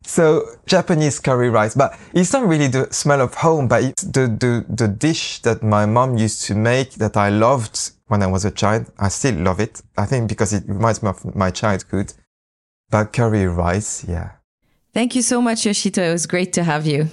So 0.03 0.45
Japanese 0.67 1.21
curry 1.21 1.51
rice, 1.51 1.77
but 1.77 1.97
it's 2.15 2.33
not 2.33 2.49
really 2.49 2.67
the 2.67 2.89
smell 2.91 3.21
of 3.21 3.35
home, 3.35 3.69
but 3.69 3.85
it's 3.85 4.03
the, 4.03 4.27
the, 4.27 4.65
the 4.69 4.89
dish 4.89 5.39
that 5.43 5.63
my 5.63 5.87
mom 5.87 6.17
used 6.17 6.43
to 6.47 6.57
make 6.57 6.95
that 6.95 7.17
I 7.17 7.29
loved 7.29 7.93
when 8.11 8.23
I 8.23 8.27
was 8.27 8.45
a 8.45 8.51
child. 8.51 8.91
I 8.99 9.09
still 9.09 9.37
love 9.37 9.61
it. 9.61 9.81
I 9.97 10.05
think 10.05 10.29
because 10.29 10.53
it 10.53 10.65
reminds 10.67 11.03
me 11.03 11.11
of 11.11 11.35
my 11.37 11.51
childhood. 11.51 12.13
But 12.91 13.13
curry 13.13 13.47
rice, 13.47 14.05
yeah. 14.05 14.33
Thank 14.93 15.15
you 15.15 15.23
so 15.23 15.41
much, 15.41 15.63
Yoshito. 15.63 16.09
It 16.09 16.13
was 16.13 16.27
great 16.27 16.53
to 16.55 16.65
have 16.65 16.87
you. 16.87 17.09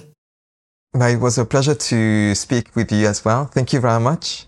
It 0.94 1.20
was 1.20 1.38
a 1.38 1.44
pleasure 1.44 1.76
to 1.76 2.34
speak 2.34 2.74
with 2.74 2.90
you 2.90 3.06
as 3.06 3.24
well. 3.24 3.44
Thank 3.44 3.72
you 3.72 3.80
very 3.80 4.00
much. 4.00 4.46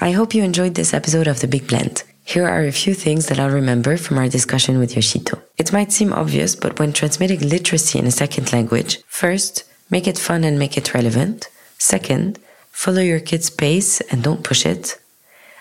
I 0.00 0.12
hope 0.12 0.32
you 0.32 0.44
enjoyed 0.44 0.76
this 0.76 0.94
episode 0.94 1.26
of 1.26 1.40
The 1.40 1.48
Big 1.48 1.66
Blend. 1.66 2.04
Here 2.24 2.46
are 2.46 2.64
a 2.64 2.70
few 2.70 2.94
things 2.94 3.26
that 3.26 3.40
I'll 3.40 3.50
remember 3.50 3.96
from 3.96 4.16
our 4.16 4.28
discussion 4.28 4.78
with 4.78 4.94
Yoshito. 4.94 5.42
It 5.56 5.72
might 5.72 5.90
seem 5.90 6.12
obvious, 6.12 6.54
but 6.54 6.78
when 6.78 6.92
transmitting 6.92 7.40
literacy 7.40 7.98
in 7.98 8.06
a 8.06 8.12
second 8.12 8.52
language, 8.52 9.02
first, 9.08 9.64
make 9.90 10.06
it 10.06 10.16
fun 10.16 10.44
and 10.44 10.56
make 10.56 10.78
it 10.78 10.94
relevant. 10.94 11.48
Second, 11.78 12.38
follow 12.70 13.02
your 13.02 13.18
kid's 13.18 13.50
pace 13.50 14.00
and 14.02 14.22
don't 14.22 14.44
push 14.44 14.64
it. 14.64 15.00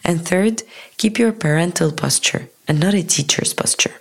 And 0.04 0.23
third, 0.23 0.62
keep 0.97 1.17
your 1.17 1.32
parental 1.32 1.91
posture 1.91 2.47
and 2.67 2.80
not 2.80 2.93
a 2.93 3.02
teacher's 3.02 3.56
posture. 3.56 3.95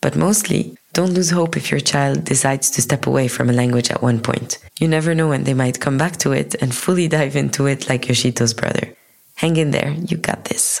But 0.00 0.16
mostly, 0.16 0.78
don't 0.94 1.12
lose 1.12 1.30
hope 1.30 1.54
if 1.54 1.70
your 1.70 1.80
child 1.80 2.24
decides 2.24 2.70
to 2.70 2.82
step 2.82 3.06
away 3.06 3.28
from 3.28 3.50
a 3.50 3.52
language 3.52 3.90
at 3.90 4.02
one 4.02 4.20
point. 4.22 4.56
You 4.80 4.88
never 4.88 5.14
know 5.14 5.28
when 5.28 5.44
they 5.44 5.54
might 5.54 5.80
come 5.80 5.98
back 5.98 6.16
to 6.18 6.32
it 6.32 6.54
and 6.62 6.74
fully 6.74 7.08
dive 7.08 7.36
into 7.36 7.66
it 7.66 7.90
like 7.90 8.06
Yoshito's 8.06 8.54
brother. 8.54 8.91
Hang 9.42 9.56
in 9.56 9.72
there, 9.72 9.90
you 9.90 10.18
got 10.18 10.44
this. 10.44 10.80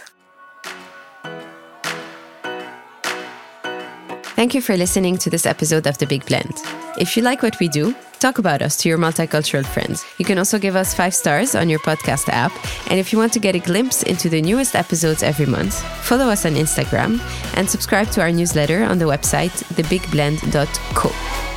Thank 4.36 4.54
you 4.54 4.62
for 4.62 4.76
listening 4.76 5.18
to 5.18 5.30
this 5.30 5.46
episode 5.46 5.88
of 5.88 5.98
The 5.98 6.06
Big 6.06 6.24
Blend. 6.26 6.54
If 6.96 7.16
you 7.16 7.24
like 7.24 7.42
what 7.42 7.58
we 7.58 7.66
do, 7.66 7.92
talk 8.20 8.38
about 8.38 8.62
us 8.62 8.76
to 8.76 8.88
your 8.88 8.98
multicultural 8.98 9.66
friends. 9.66 10.04
You 10.18 10.24
can 10.24 10.38
also 10.38 10.60
give 10.60 10.76
us 10.76 10.94
five 10.94 11.12
stars 11.12 11.56
on 11.56 11.68
your 11.68 11.80
podcast 11.80 12.28
app. 12.28 12.52
And 12.88 13.00
if 13.00 13.12
you 13.12 13.18
want 13.18 13.32
to 13.32 13.40
get 13.40 13.56
a 13.56 13.58
glimpse 13.58 14.04
into 14.04 14.28
the 14.28 14.40
newest 14.40 14.76
episodes 14.76 15.24
every 15.24 15.46
month, 15.46 15.82
follow 16.04 16.26
us 16.26 16.46
on 16.46 16.52
Instagram 16.52 17.18
and 17.56 17.68
subscribe 17.68 18.10
to 18.12 18.20
our 18.20 18.30
newsletter 18.30 18.84
on 18.84 18.98
the 18.98 19.06
website 19.06 19.50
thebigblend.co. 19.74 21.10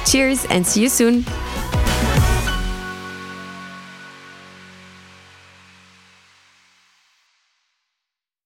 Cheers 0.09 0.45
and 0.45 0.65
see 0.65 0.81
you 0.81 0.89
soon! 0.89 1.23